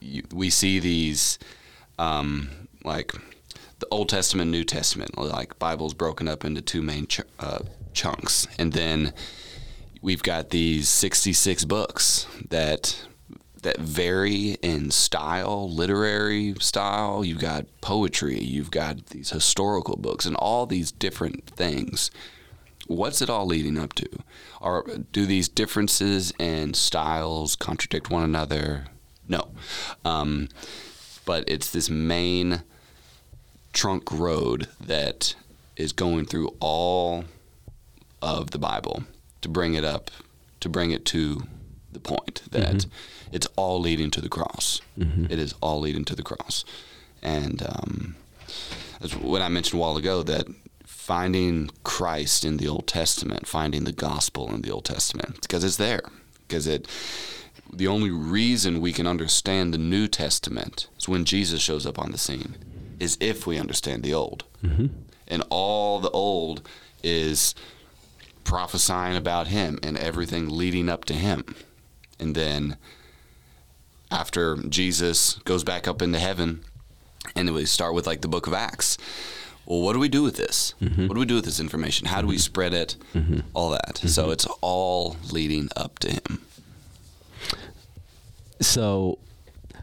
You, 0.01 0.25
we 0.33 0.51
see 0.51 0.79
these, 0.79 1.38
um, 1.99 2.51
like 2.85 3.12
the 3.79 3.87
Old 3.90 4.09
Testament, 4.09 4.51
New 4.51 4.64
Testament, 4.64 5.16
like 5.16 5.59
Bible's 5.59 5.95
broken 5.95 6.29
up 6.29 6.45
into 6.45 6.61
two 6.61 6.83
main 6.83 7.07
ch- 7.07 7.21
uh, 7.38 7.61
chunks, 7.92 8.47
and 8.59 8.73
then 8.73 9.14
we've 10.03 10.23
got 10.23 10.51
these 10.51 10.88
sixty-six 10.88 11.64
books 11.64 12.27
that 12.49 13.07
that 13.66 13.79
vary 13.79 14.57
in 14.62 14.92
style, 14.92 15.68
literary 15.68 16.55
style. 16.61 17.24
You've 17.24 17.40
got 17.40 17.66
poetry, 17.81 18.38
you've 18.38 18.70
got 18.70 19.07
these 19.07 19.31
historical 19.31 19.96
books, 19.96 20.24
and 20.24 20.37
all 20.37 20.66
these 20.66 20.92
different 20.92 21.50
things 21.50 22.11
what's 22.87 23.20
it 23.20 23.29
all 23.29 23.46
leading 23.46 23.76
up 23.76 23.92
to? 23.94 24.09
Or 24.61 24.87
do 25.11 25.26
these 25.26 25.48
differences 25.48 26.33
in 26.38 26.74
styles 26.74 27.57
contradict 27.57 28.11
one 28.11 28.22
another? 28.22 28.87
No. 29.29 29.48
Um, 30.05 30.48
but 31.24 31.42
it's 31.48 31.70
this 31.70 31.90
main 31.90 32.62
trunk 33.72 34.12
road 34.12 34.68
that 34.81 35.35
is 35.76 35.92
going 35.92 36.26
through 36.26 36.55
all 36.61 37.24
of 38.22 38.52
the 38.52 38.59
Bible 38.59 39.02
to 39.40 39.48
bring 39.48 39.74
it 39.74 39.85
up, 39.85 40.12
to 40.61 40.68
bring 40.68 40.92
it 40.92 41.05
to 41.07 41.42
the 41.96 42.09
point 42.14 42.42
that 42.50 42.76
mm-hmm. 42.76 43.35
it's 43.35 43.48
all 43.56 43.80
leading 43.80 44.11
to 44.12 44.20
the 44.20 44.28
cross. 44.28 44.80
Mm-hmm. 44.98 45.26
It 45.32 45.38
is 45.38 45.54
all 45.61 45.80
leading 45.80 46.04
to 46.06 46.14
the 46.14 46.22
cross. 46.22 46.64
And 47.22 47.62
um, 47.62 48.16
that's 49.00 49.16
what 49.16 49.42
I 49.42 49.48
mentioned 49.48 49.80
a 49.80 49.82
while 49.82 49.96
ago 49.96 50.22
that 50.22 50.46
finding 50.85 51.70
Christ 51.85 52.44
in 52.44 52.56
the 52.59 52.68
Old 52.68 52.87
Testament, 52.87 53.46
finding 53.46 53.85
the 53.85 53.92
gospel 53.92 54.52
in 54.54 54.62
the 54.62 54.70
Old 54.70 54.85
Testament, 54.85 55.42
because 55.42 55.64
it's 55.64 55.76
there. 55.76 56.02
Because 56.46 56.66
it, 56.66 56.87
the 57.72 57.88
only 57.88 58.11
reason 58.11 58.80
we 58.80 58.92
can 58.92 59.06
understand 59.06 59.72
the 59.72 59.78
New 59.78 60.06
Testament 60.06 60.88
is 60.98 61.09
when 61.09 61.24
Jesus 61.24 61.61
shows 61.61 61.87
up 61.87 61.98
on 61.98 62.12
the 62.12 62.18
scene, 62.18 62.56
is 63.00 63.16
if 63.20 63.46
we 63.46 63.59
understand 63.59 64.02
the 64.02 64.14
Old. 64.14 64.44
Mm-hmm. 64.62 64.87
And 65.28 65.42
all 65.48 65.98
the 66.00 66.11
Old 66.11 66.68
is 67.02 67.54
prophesying 68.44 69.16
about 69.16 69.48
Him 69.48 69.78
and 69.82 69.98
everything 69.98 70.48
leading 70.48 70.88
up 70.88 71.04
to 71.06 71.14
Him. 71.14 71.54
And 72.18 72.35
then 72.35 72.76
after 74.11 74.57
Jesus 74.68 75.35
goes 75.44 75.64
back 75.64 75.87
up 75.87 76.02
into 76.02 76.18
heaven, 76.18 76.64
and 77.35 77.52
we 77.52 77.64
start 77.64 77.94
with 77.94 78.07
like 78.07 78.20
the 78.20 78.29
book 78.29 78.46
of 78.46 78.55
Acts 78.55 78.98
well, 79.66 79.83
what 79.83 79.94
do 79.94 79.98
we 79.98 80.09
do 80.09 80.22
with 80.22 80.37
this? 80.37 80.74
Mm-hmm. 80.81 81.09
What 81.09 81.14
do 81.14 81.20
we 81.20 81.26
do 81.26 81.35
with 81.35 81.44
this 81.44 81.59
information? 81.59 82.07
How 82.07 82.20
do 82.20 82.29
we 82.29 82.38
spread 82.38 82.72
it? 82.72 82.96
Mm-hmm. 83.14 83.40
All 83.52 83.70
that. 83.70 83.96
Mm-hmm. 83.96 84.09
So 84.09 84.31
it's 84.31 84.46
all 84.61 85.16
leading 85.33 85.68
up 85.76 85.98
to 86.00 86.12
him. 86.12 86.42
So 88.61 89.18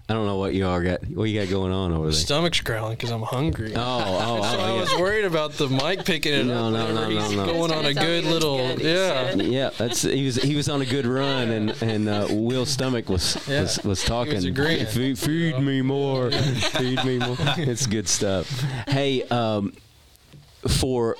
I 0.10 0.14
don't 0.14 0.26
know 0.26 0.36
what 0.36 0.54
you 0.54 0.66
all 0.68 0.82
got. 0.82 1.02
What 1.08 1.24
you 1.26 1.40
got 1.40 1.50
going 1.50 1.72
on 1.72 1.94
over 1.94 2.08
there? 2.08 2.12
Stomach's 2.12 2.60
growling 2.60 2.96
because 2.96 3.10
I'm 3.10 3.22
hungry. 3.22 3.72
Oh, 3.74 3.80
oh, 3.80 4.40
oh! 4.44 4.52
so 4.52 4.60
I 4.60 4.74
was 4.74 4.94
worried 4.96 5.24
about 5.24 5.54
the 5.54 5.70
mic 5.70 6.04
picking 6.04 6.34
it 6.34 6.46
no, 6.46 6.68
up. 6.68 6.74
No, 6.74 6.94
no, 6.94 7.10
no, 7.10 7.32
no, 7.32 7.46
Going 7.46 7.72
on 7.72 7.86
a 7.86 7.94
good 7.94 8.26
little, 8.26 8.58
good, 8.76 8.82
yeah, 8.82 9.34
yeah. 9.36 9.70
That's 9.78 10.02
he 10.02 10.26
was 10.26 10.36
he 10.36 10.58
was 10.58 10.68
on 10.68 10.82
a 10.82 10.86
good 10.86 11.06
run, 11.06 11.50
and 11.50 11.70
and 11.82 12.10
uh, 12.10 12.28
Will's 12.30 12.70
stomach 12.70 13.08
was 13.08 13.38
yeah. 13.48 13.62
was, 13.62 13.82
was 13.84 14.04
talking. 14.04 14.42
He 14.42 14.52
was 14.52 14.94
feed, 14.94 15.18
feed 15.18 15.60
me 15.60 15.82
more, 15.82 16.32
feed 16.32 17.04
me 17.06 17.20
more. 17.20 17.38
It's 17.56 17.88
good 17.88 18.10
stuff. 18.10 18.50
Hey, 18.90 19.24
um, 19.30 19.72
for 20.68 21.16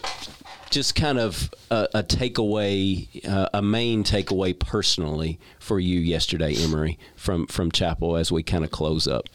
just 0.74 0.96
kind 0.96 1.20
of 1.20 1.54
a, 1.70 1.88
a 1.94 2.04
takeaway, 2.04 3.08
uh, 3.28 3.50
a 3.54 3.62
main 3.62 4.04
takeaway 4.04 4.58
personally 4.58 5.40
for 5.60 5.80
you 5.80 6.00
yesterday, 6.00 6.56
Emery, 6.56 6.98
from 7.16 7.48
from 7.48 7.72
chapel 7.72 8.18
as 8.18 8.32
we 8.32 8.44
kind 8.44 8.64
of 8.64 8.72
close 8.72 9.08
up. 9.08 9.30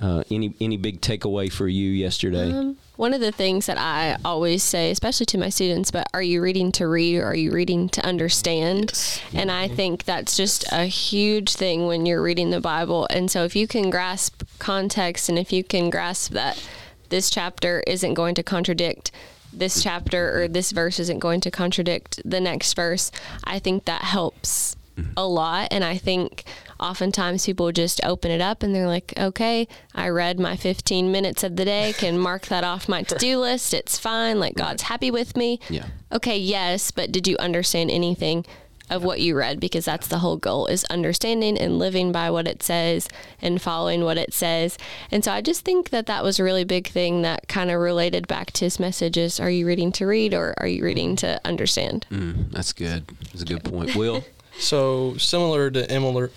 Uh, 0.00 0.24
any 0.32 0.52
any 0.60 0.76
big 0.76 1.00
takeaway 1.00 1.50
for 1.50 1.68
you 1.68 1.88
yesterday? 1.88 2.50
Um, 2.50 2.76
one 2.96 3.14
of 3.14 3.20
the 3.20 3.30
things 3.30 3.66
that 3.66 3.78
I 3.78 4.16
always 4.24 4.64
say, 4.64 4.90
especially 4.90 5.26
to 5.26 5.38
my 5.38 5.48
students, 5.48 5.92
but 5.92 6.08
are 6.12 6.22
you 6.22 6.42
reading 6.42 6.72
to 6.72 6.88
read 6.88 7.18
or 7.18 7.26
are 7.26 7.36
you 7.36 7.52
reading 7.52 7.88
to 7.90 8.04
understand? 8.04 8.90
Yes. 8.92 9.22
And 9.32 9.50
I 9.50 9.68
think 9.68 10.04
that's 10.04 10.36
just 10.36 10.64
a 10.72 10.86
huge 10.86 11.54
thing 11.54 11.86
when 11.86 12.04
you're 12.04 12.22
reading 12.22 12.50
the 12.50 12.60
Bible. 12.60 13.06
And 13.10 13.30
so 13.30 13.44
if 13.44 13.54
you 13.54 13.68
can 13.68 13.90
grasp 13.90 14.42
context 14.58 15.28
and 15.28 15.38
if 15.38 15.52
you 15.52 15.62
can 15.62 15.88
grasp 15.90 16.32
that 16.32 16.60
this 17.08 17.30
chapter 17.30 17.84
isn't 17.86 18.14
going 18.14 18.34
to 18.34 18.42
contradict 18.42 19.12
this 19.52 19.82
chapter 19.82 20.42
or 20.42 20.48
this 20.48 20.72
verse 20.72 20.98
isn't 20.98 21.18
going 21.18 21.40
to 21.42 21.50
contradict 21.50 22.20
the 22.24 22.40
next 22.40 22.74
verse, 22.74 23.10
I 23.44 23.58
think 23.58 23.84
that 23.84 24.02
helps 24.02 24.76
mm-hmm. 24.96 25.12
a 25.16 25.26
lot. 25.26 25.68
And 25.70 25.84
I 25.84 25.96
think 25.96 26.44
oftentimes 26.80 27.46
people 27.46 27.70
just 27.72 28.00
open 28.04 28.30
it 28.30 28.40
up 28.40 28.62
and 28.62 28.74
they're 28.74 28.86
like, 28.86 29.12
okay, 29.18 29.68
I 29.94 30.08
read 30.08 30.40
my 30.40 30.56
15 30.56 31.12
minutes 31.12 31.44
of 31.44 31.56
the 31.56 31.64
day, 31.64 31.94
can 31.96 32.18
mark 32.28 32.46
that 32.46 32.64
off 32.64 32.88
my 32.88 33.02
to 33.02 33.14
do 33.16 33.38
list. 33.38 33.74
It's 33.74 33.98
fine. 33.98 34.40
Like 34.40 34.54
God's 34.54 34.82
happy 34.82 35.10
with 35.10 35.36
me. 35.36 35.60
Yeah. 35.68 35.86
Okay, 36.10 36.38
yes, 36.38 36.90
but 36.90 37.12
did 37.12 37.26
you 37.26 37.36
understand 37.38 37.90
anything? 37.90 38.44
Of 38.92 39.02
what 39.02 39.20
you 39.20 39.36
read 39.36 39.58
because 39.58 39.84
that's 39.84 40.06
the 40.06 40.18
whole 40.18 40.36
goal 40.36 40.66
is 40.66 40.84
understanding 40.84 41.58
and 41.58 41.78
living 41.78 42.12
by 42.12 42.30
what 42.30 42.46
it 42.46 42.62
says 42.62 43.08
and 43.40 43.60
following 43.60 44.04
what 44.04 44.18
it 44.18 44.32
says. 44.34 44.76
And 45.10 45.24
so 45.24 45.32
I 45.32 45.40
just 45.40 45.64
think 45.64 45.90
that 45.90 46.06
that 46.06 46.22
was 46.22 46.38
a 46.38 46.44
really 46.44 46.64
big 46.64 46.88
thing 46.88 47.22
that 47.22 47.48
kind 47.48 47.70
of 47.70 47.80
related 47.80 48.28
back 48.28 48.52
to 48.52 48.66
his 48.66 48.78
messages. 48.78 49.40
Are 49.40 49.50
you 49.50 49.66
reading 49.66 49.92
to 49.92 50.06
read 50.06 50.34
or 50.34 50.54
are 50.58 50.66
you 50.66 50.84
reading 50.84 51.16
to 51.16 51.40
understand? 51.44 52.06
Mm, 52.10 52.50
that's 52.50 52.72
good. 52.72 53.08
That's 53.32 53.42
a 53.42 53.46
good 53.46 53.64
point. 53.64 53.96
Will? 53.96 54.24
so 54.58 55.16
similar 55.16 55.70
to 55.70 55.90
Emily, 55.90 56.28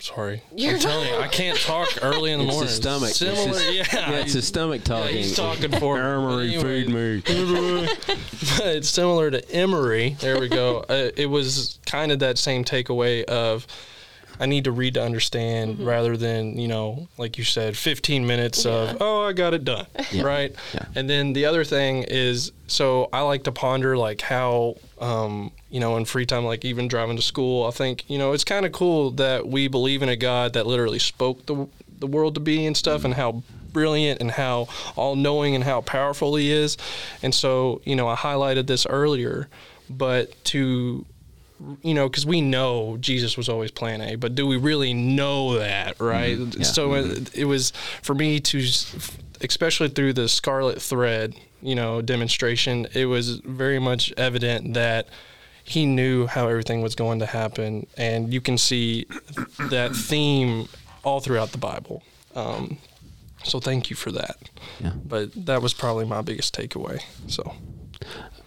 Sorry, 0.00 0.42
You're 0.54 0.74
I'm 0.74 0.80
telling 0.80 1.08
you, 1.08 1.16
I 1.16 1.28
can't 1.28 1.58
talk 1.62 1.88
early 2.02 2.30
in 2.32 2.38
the 2.38 2.44
it's 2.44 2.52
morning. 2.52 2.68
It's 2.68 2.76
stomach. 2.76 3.10
Similar, 3.10 3.48
it's 3.48 3.58
his, 3.62 3.76
yeah, 3.94 4.10
yeah, 4.10 4.16
it's 4.18 4.32
his 4.32 4.46
stomach 4.46 4.84
talking. 4.84 5.16
Yeah, 5.16 5.22
he's 5.22 5.36
talking 5.36 5.72
for 5.72 5.98
Emery, 6.00 6.54
anyway. 6.54 6.84
feed 6.84 6.88
me. 6.88 7.88
it's 8.64 8.88
similar 8.88 9.30
to 9.30 9.50
Emery. 9.50 10.16
There 10.20 10.38
we 10.40 10.48
go. 10.48 10.84
Uh, 10.88 11.10
it 11.16 11.26
was 11.26 11.78
kind 11.86 12.12
of 12.12 12.20
that 12.20 12.38
same 12.38 12.64
takeaway 12.64 13.24
of. 13.24 13.66
I 14.40 14.46
need 14.46 14.64
to 14.64 14.72
read 14.72 14.94
to 14.94 15.02
understand 15.02 15.76
mm-hmm. 15.76 15.84
rather 15.84 16.16
than, 16.16 16.58
you 16.58 16.68
know, 16.68 17.08
like 17.16 17.38
you 17.38 17.44
said, 17.44 17.76
15 17.76 18.26
minutes 18.26 18.64
yeah. 18.64 18.72
of, 18.72 18.96
oh, 19.00 19.22
I 19.22 19.32
got 19.32 19.54
it 19.54 19.64
done. 19.64 19.86
Yeah. 20.10 20.22
Right. 20.22 20.54
Yeah. 20.72 20.86
And 20.94 21.10
then 21.10 21.34
the 21.34 21.44
other 21.44 21.64
thing 21.64 22.04
is, 22.04 22.50
so 22.66 23.10
I 23.12 23.20
like 23.20 23.44
to 23.44 23.52
ponder 23.52 23.96
like 23.96 24.22
how 24.22 24.76
um, 25.00 25.52
you 25.70 25.80
know, 25.80 25.96
in 25.96 26.04
free 26.04 26.26
time, 26.26 26.44
like 26.44 26.64
even 26.64 26.88
driving 26.88 27.16
to 27.16 27.22
school, 27.22 27.66
I 27.66 27.70
think, 27.70 28.08
you 28.08 28.18
know, 28.18 28.32
it's 28.32 28.44
kind 28.44 28.64
of 28.64 28.72
cool 28.72 29.10
that 29.12 29.46
we 29.46 29.68
believe 29.68 30.02
in 30.02 30.08
a 30.08 30.16
God 30.16 30.54
that 30.54 30.66
literally 30.66 30.98
spoke 30.98 31.46
the, 31.46 31.68
the 31.98 32.06
world 32.06 32.34
to 32.34 32.40
be 32.40 32.64
and 32.66 32.76
stuff 32.76 33.04
and 33.04 33.14
how 33.14 33.42
brilliant 33.72 34.20
and 34.20 34.30
how 34.30 34.68
all 34.96 35.14
knowing 35.14 35.54
and 35.54 35.64
how 35.64 35.82
powerful 35.82 36.36
he 36.36 36.50
is. 36.50 36.76
And 37.22 37.34
so, 37.34 37.82
you 37.84 37.96
know, 37.96 38.08
I 38.08 38.16
highlighted 38.16 38.66
this 38.66 38.86
earlier, 38.86 39.48
but 39.90 40.32
to, 40.46 41.04
you 41.82 41.94
know, 41.94 42.08
because 42.08 42.26
we 42.26 42.40
know 42.40 42.96
Jesus 42.98 43.36
was 43.36 43.48
always 43.48 43.70
plan 43.70 44.00
A, 44.00 44.16
but 44.16 44.34
do 44.34 44.46
we 44.46 44.56
really 44.56 44.94
know 44.94 45.58
that, 45.58 46.00
right? 46.00 46.38
Mm-hmm. 46.38 46.60
Yeah. 46.60 46.66
So 46.66 46.90
mm-hmm. 46.90 47.10
it, 47.12 47.34
it 47.34 47.44
was 47.44 47.72
for 48.02 48.14
me 48.14 48.40
to, 48.40 48.58
especially 49.40 49.88
through 49.88 50.12
the 50.12 50.28
scarlet 50.28 50.80
thread, 50.80 51.34
you 51.60 51.74
know, 51.74 52.00
demonstration, 52.00 52.86
it 52.94 53.06
was 53.06 53.38
very 53.38 53.78
much 53.78 54.12
evident 54.16 54.74
that 54.74 55.08
he 55.64 55.84
knew 55.84 56.26
how 56.26 56.48
everything 56.48 56.80
was 56.80 56.94
going 56.94 57.18
to 57.18 57.26
happen, 57.26 57.86
and 57.96 58.32
you 58.32 58.40
can 58.40 58.56
see 58.56 59.06
that 59.58 59.94
theme 59.94 60.68
all 61.04 61.20
throughout 61.20 61.52
the 61.52 61.58
Bible. 61.58 62.02
Um, 62.34 62.78
so 63.44 63.60
thank 63.60 63.90
you 63.90 63.96
for 63.96 64.10
that. 64.12 64.36
Yeah. 64.80 64.92
But 65.04 65.30
that 65.46 65.60
was 65.60 65.74
probably 65.74 66.06
my 66.06 66.22
biggest 66.22 66.56
takeaway. 66.56 67.02
So 67.26 67.54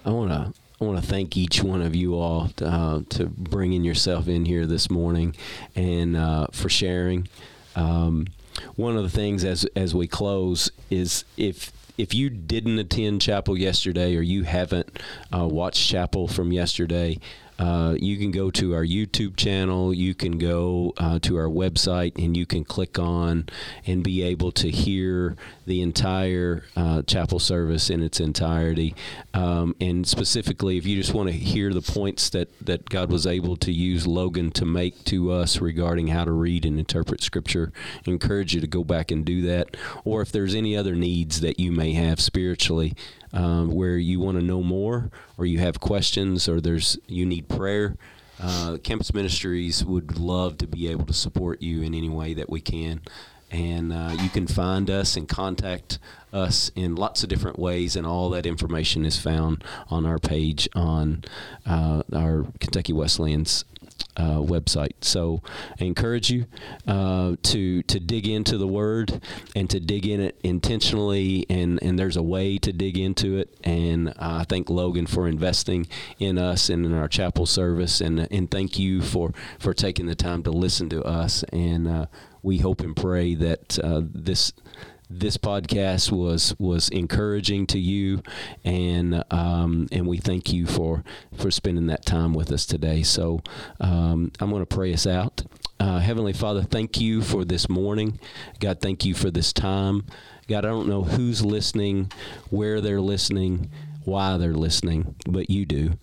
I 0.06 0.10
want 0.10 0.32
to 0.32 0.54
I 0.82 0.84
want 0.84 1.00
to 1.00 1.08
thank 1.08 1.38
each 1.38 1.62
one 1.62 1.84
of 1.84 1.96
you 1.96 2.16
all 2.16 2.48
to, 2.56 2.66
uh, 2.66 3.02
to 3.10 3.28
bringing 3.28 3.84
yourself 3.84 4.28
in 4.28 4.46
here 4.46 4.66
this 4.66 4.90
morning 4.90 5.36
and 5.76 6.18
uh, 6.18 6.48
for 6.52 6.70
sharing. 6.70 7.28
Um, 7.76 8.26
one 8.76 8.98
of 8.98 9.04
the 9.04 9.10
things 9.10 9.44
as 9.44 9.64
as 9.76 9.94
we 9.94 10.08
close 10.08 10.72
is 10.90 11.24
if 11.38 11.72
if 12.00 12.16
you 12.16 12.32
didn't 12.32 12.80
attend 12.80 13.22
chapel 13.22 13.56
yesterday 13.56 14.16
or 14.16 14.22
you 14.22 14.42
haven't 14.42 15.00
uh, 15.32 15.46
watched 15.46 15.88
chapel 15.88 16.28
from 16.28 16.52
yesterday, 16.52 17.20
uh, 17.60 17.96
you 18.00 18.18
can 18.18 18.32
go 18.32 18.50
to 18.50 18.74
our 18.74 18.84
YouTube 18.84 19.38
channel, 19.38 19.94
you 19.94 20.16
can 20.16 20.40
go 20.40 20.96
uh, 20.98 21.20
to 21.20 21.38
our 21.38 21.48
website, 21.48 22.12
and 22.18 22.36
you 22.36 22.48
can 22.48 22.66
click 22.66 22.98
on 22.98 23.48
and 23.86 24.04
be 24.04 24.24
able 24.24 24.52
to 24.52 24.72
hear 24.72 25.36
the 25.72 25.82
entire 25.82 26.66
uh, 26.76 27.02
chapel 27.04 27.40
service 27.40 27.90
in 27.90 28.04
its 28.04 28.20
entirety. 28.20 28.94
Um, 29.34 29.74
and 29.80 30.06
specifically, 30.06 30.78
if 30.78 30.86
you 30.86 30.98
just 30.98 31.14
want 31.14 31.30
to 31.30 31.34
hear 31.34 31.74
the 31.74 31.82
points 31.82 32.30
that, 32.32 32.50
that 32.60 32.90
God 32.90 33.10
was 33.10 33.26
able 33.26 33.56
to 33.56 33.72
use 33.72 34.06
Logan 34.06 34.52
to 34.52 34.66
make 34.66 35.02
to 35.06 35.32
us 35.32 35.62
regarding 35.62 36.08
how 36.08 36.26
to 36.26 36.32
read 36.34 36.66
and 36.66 36.78
interpret 36.78 37.24
Scripture, 37.24 37.72
I 38.06 38.12
encourage 38.12 38.54
you 38.54 38.60
to 38.60 38.68
go 38.68 38.84
back 38.84 39.12
and 39.12 39.24
do 39.24 39.44
that. 39.44 39.78
Or 40.04 40.22
if 40.22 40.30
there's 40.30 40.56
any 40.56 40.76
other 40.76 40.94
needs 40.94 41.40
that 41.40 41.58
you 41.58 41.72
may 41.72 41.94
have 41.94 42.20
spiritually, 42.20 42.94
um, 43.32 43.72
where 43.72 43.96
you 43.96 44.20
want 44.20 44.38
to 44.38 44.44
know 44.44 44.62
more, 44.62 45.10
or 45.38 45.46
you 45.46 45.60
have 45.60 45.80
questions, 45.80 46.50
or 46.50 46.60
there's 46.60 46.98
you 47.08 47.26
need 47.26 47.48
prayer. 47.48 47.96
Uh, 48.42 48.76
Campus 48.84 49.14
Ministries 49.14 49.86
would 49.86 50.18
love 50.18 50.58
to 50.58 50.68
be 50.68 50.90
able 50.90 51.06
to 51.06 51.14
support 51.14 51.62
you 51.62 51.82
in 51.82 51.94
any 51.94 52.10
way 52.10 52.34
that 52.34 52.50
we 52.50 52.60
can. 52.60 53.00
And 53.52 53.92
uh, 53.92 54.16
you 54.20 54.30
can 54.30 54.48
find 54.48 54.90
us 54.90 55.18
and 55.18 55.28
contact 55.28 56.00
us 56.32 56.72
in 56.76 56.96
lots 56.96 57.24
of 57.24 57.30
different 57.30 57.60
ways, 57.60 57.96
and 57.96 58.08
all 58.08 58.30
that 58.30 58.46
information 58.46 59.06
is 59.06 59.18
found 59.20 59.64
on 59.90 60.06
our 60.06 60.20
page 60.20 60.70
on 60.74 61.24
uh, 61.66 62.04
our 62.14 62.46
Kentucky 62.60 62.94
Wesleyan's 62.94 63.66
uh, 64.18 64.38
website. 64.38 64.94
So 65.02 65.42
I 65.80 65.86
encourage 65.86 66.30
you 66.30 66.46
uh, 66.88 67.36
to 67.44 67.84
to 67.84 68.00
dig 68.00 68.28
into 68.28 68.58
the 68.58 68.68
Word 68.68 69.22
and 69.56 69.70
to 69.70 69.80
dig 69.80 70.06
in 70.06 70.20
it 70.20 70.40
intentionally. 70.44 71.46
And, 71.50 71.82
and 71.82 71.98
there's 71.98 72.18
a 72.18 72.24
way 72.24 72.58
to 72.60 72.72
dig 72.74 72.98
into 72.98 73.38
it. 73.38 73.58
And 73.64 74.10
uh, 74.10 74.14
I 74.20 74.46
thank 74.48 74.70
Logan 74.70 75.08
for 75.08 75.28
investing 75.28 75.88
in 76.20 76.38
us 76.38 76.70
and 76.70 76.86
in 76.86 76.94
our 76.94 77.08
chapel 77.08 77.46
service. 77.46 78.02
And 78.02 78.28
and 78.32 78.50
thank 78.50 78.78
you 78.78 79.02
for 79.02 79.34
for 79.60 79.74
taking 79.74 80.06
the 80.06 80.16
time 80.16 80.44
to 80.44 80.52
listen 80.52 80.90
to 80.90 81.04
us. 81.04 81.44
And 81.52 81.88
uh, 81.88 82.06
we 82.44 82.58
hope 82.58 82.82
and 82.82 82.96
pray 82.96 83.36
that 83.36 83.80
uh, 83.80 84.02
this 84.04 84.54
this 85.10 85.38
podcast 85.38 86.12
was 86.12 86.56
was 86.58 86.90
encouraging 86.90 87.68
to 87.68 87.80
you, 87.80 88.24
and 88.64 89.24
um, 89.30 89.88
and 89.92 90.08
we 90.08 90.18
thank 90.18 90.54
you 90.54 90.66
for 90.66 91.04
for 91.36 91.52
spending 91.52 91.88
that 91.88 92.06
time 92.06 92.34
with 92.34 92.52
us 92.52 92.66
today. 92.66 93.04
So 93.04 93.42
um, 93.80 94.32
I'm 94.40 94.50
going 94.50 94.62
to 94.62 94.76
pray 94.76 94.94
us 94.94 95.06
out. 95.06 95.44
Uh, 95.80 96.00
Heavenly 96.00 96.34
Father, 96.34 96.62
thank 96.62 97.02
you 97.02 97.22
for 97.22 97.44
this 97.44 97.68
morning. 97.68 98.20
God, 98.60 98.80
thank 98.82 99.04
you 99.04 99.14
for 99.14 99.32
this 99.32 99.52
time. 99.52 100.06
God, 100.48 100.66
I 100.66 100.70
don't 100.70 100.88
know 100.88 101.04
who's 101.04 101.44
listening, 101.44 102.12
where 102.50 102.82
they're 102.82 103.02
listening, 103.02 103.70
why 104.04 104.38
they're 104.38 104.54
listening, 104.54 105.16
but 105.28 105.50
you 105.50 105.66
do. 105.66 105.94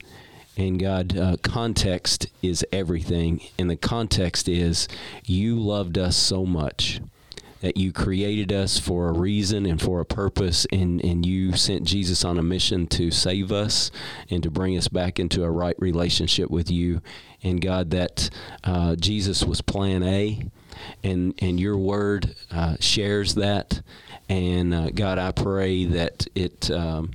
And 0.58 0.80
God, 0.80 1.16
uh, 1.16 1.36
context 1.40 2.26
is 2.42 2.66
everything. 2.72 3.40
And 3.58 3.70
the 3.70 3.76
context 3.76 4.48
is 4.48 4.88
you 5.24 5.56
loved 5.58 5.96
us 5.96 6.16
so 6.16 6.44
much 6.44 7.00
that 7.60 7.76
you 7.76 7.92
created 7.92 8.52
us 8.52 8.78
for 8.78 9.08
a 9.08 9.12
reason 9.12 9.66
and 9.66 9.80
for 9.80 10.00
a 10.00 10.04
purpose, 10.04 10.66
and, 10.70 11.04
and 11.04 11.24
you 11.24 11.56
sent 11.56 11.84
Jesus 11.84 12.24
on 12.24 12.38
a 12.38 12.42
mission 12.42 12.86
to 12.86 13.10
save 13.10 13.50
us 13.50 13.90
and 14.30 14.42
to 14.42 14.50
bring 14.50 14.76
us 14.76 14.88
back 14.88 15.18
into 15.18 15.42
a 15.44 15.50
right 15.50 15.74
relationship 15.78 16.50
with 16.50 16.70
you. 16.70 17.00
And 17.42 17.60
God, 17.60 17.90
that 17.90 18.30
uh, 18.64 18.96
Jesus 18.96 19.44
was 19.44 19.60
plan 19.60 20.02
A, 20.02 20.42
and, 21.02 21.34
and 21.40 21.58
your 21.58 21.76
word 21.76 22.34
uh, 22.50 22.76
shares 22.80 23.34
that. 23.36 23.80
And 24.28 24.74
uh, 24.74 24.90
God, 24.90 25.18
I 25.18 25.32
pray 25.32 25.84
that 25.84 26.26
it. 26.34 26.70
Um, 26.70 27.12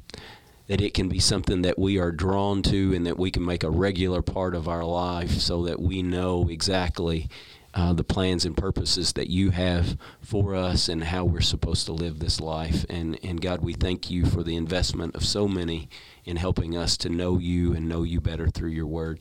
that 0.68 0.82
it 0.82 0.94
can 0.94 1.10
be 1.10 1.20
something 1.20 1.62
that 1.62 1.78
we 1.78 2.00
are 2.00 2.12
drawn 2.12 2.62
to 2.64 2.94
and 2.94 3.06
that 3.06 3.20
we 3.20 3.32
can 3.32 3.46
make 3.46 3.64
a 3.64 3.70
regular 3.70 4.22
part 4.22 4.56
of 4.56 4.68
our 4.68 4.84
life 4.84 5.32
so 5.32 5.64
that 5.64 5.82
we 5.82 6.02
know 6.02 6.48
exactly 6.50 7.28
uh, 7.76 7.92
the 7.92 8.04
plans 8.04 8.46
and 8.46 8.56
purposes 8.56 9.14
that 9.14 9.30
you 9.30 9.50
have 9.50 9.98
for 10.22 10.54
us 10.54 10.88
and 10.88 11.06
how 11.06 11.26
we're 11.26 11.42
supposed 11.42 11.86
to 11.88 11.92
live 11.92 12.20
this 12.20 12.40
life. 12.40 12.86
And, 12.88 13.18
and 13.24 13.42
God, 13.42 13.62
we 13.62 13.74
thank 13.74 14.12
you 14.12 14.26
for 14.26 14.44
the 14.44 14.56
investment 14.56 15.16
of 15.16 15.26
so 15.26 15.48
many 15.48 15.90
in 16.24 16.38
helping 16.38 16.78
us 16.78 16.96
to 16.98 17.10
know 17.10 17.40
you 17.40 17.74
and 17.74 17.90
know 17.90 18.04
you 18.04 18.22
better 18.22 18.48
through 18.48 18.70
your 18.70 18.86
word. 18.86 19.20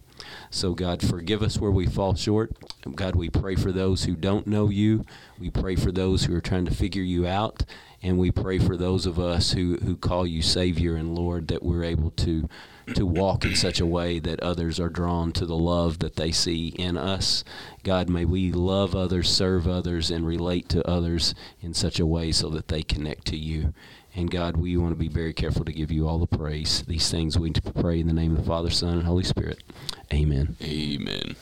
So, 0.50 0.74
God, 0.74 1.02
forgive 1.02 1.42
us 1.42 1.58
where 1.58 1.70
we 1.70 1.86
fall 1.86 2.14
short. 2.14 2.52
God, 2.94 3.16
we 3.16 3.30
pray 3.30 3.56
for 3.56 3.72
those 3.72 4.04
who 4.04 4.14
don't 4.14 4.46
know 4.46 4.68
you. 4.68 5.04
We 5.38 5.50
pray 5.50 5.74
for 5.74 5.90
those 5.90 6.24
who 6.24 6.34
are 6.36 6.40
trying 6.42 6.66
to 6.66 6.74
figure 6.74 7.02
you 7.02 7.26
out. 7.26 7.64
And 8.02 8.18
we 8.18 8.30
pray 8.30 8.58
for 8.58 8.76
those 8.76 9.06
of 9.06 9.18
us 9.18 9.52
who, 9.52 9.76
who 9.76 9.96
call 9.96 10.26
you 10.26 10.42
Savior 10.42 10.96
and 10.96 11.14
Lord 11.14 11.48
that 11.48 11.62
we're 11.62 11.84
able 11.84 12.10
to 12.12 12.48
to 12.94 13.06
walk 13.06 13.44
in 13.44 13.54
such 13.54 13.80
a 13.80 13.86
way 13.86 14.18
that 14.18 14.40
others 14.40 14.80
are 14.80 14.88
drawn 14.88 15.32
to 15.32 15.46
the 15.46 15.56
love 15.56 16.00
that 16.00 16.16
they 16.16 16.32
see 16.32 16.68
in 16.70 16.96
us. 16.96 17.44
God, 17.84 18.08
may 18.08 18.24
we 18.24 18.50
love 18.50 18.94
others, 18.94 19.30
serve 19.30 19.68
others, 19.68 20.10
and 20.10 20.26
relate 20.26 20.68
to 20.70 20.86
others 20.88 21.34
in 21.60 21.74
such 21.74 22.00
a 22.00 22.06
way 22.06 22.32
so 22.32 22.48
that 22.50 22.68
they 22.68 22.82
connect 22.82 23.26
to 23.26 23.36
you. 23.36 23.72
And 24.14 24.30
God, 24.30 24.56
we 24.56 24.76
want 24.76 24.92
to 24.92 24.98
be 24.98 25.08
very 25.08 25.32
careful 25.32 25.64
to 25.64 25.72
give 25.72 25.90
you 25.90 26.06
all 26.06 26.18
the 26.18 26.26
praise. 26.26 26.82
These 26.82 27.10
things 27.10 27.38
we 27.38 27.52
pray 27.52 28.00
in 28.00 28.08
the 28.08 28.12
name 28.12 28.32
of 28.32 28.38
the 28.38 28.48
Father, 28.48 28.70
Son, 28.70 28.98
and 28.98 29.06
Holy 29.06 29.24
Spirit. 29.24 29.62
Amen. 30.12 30.56
Amen. 30.62 31.36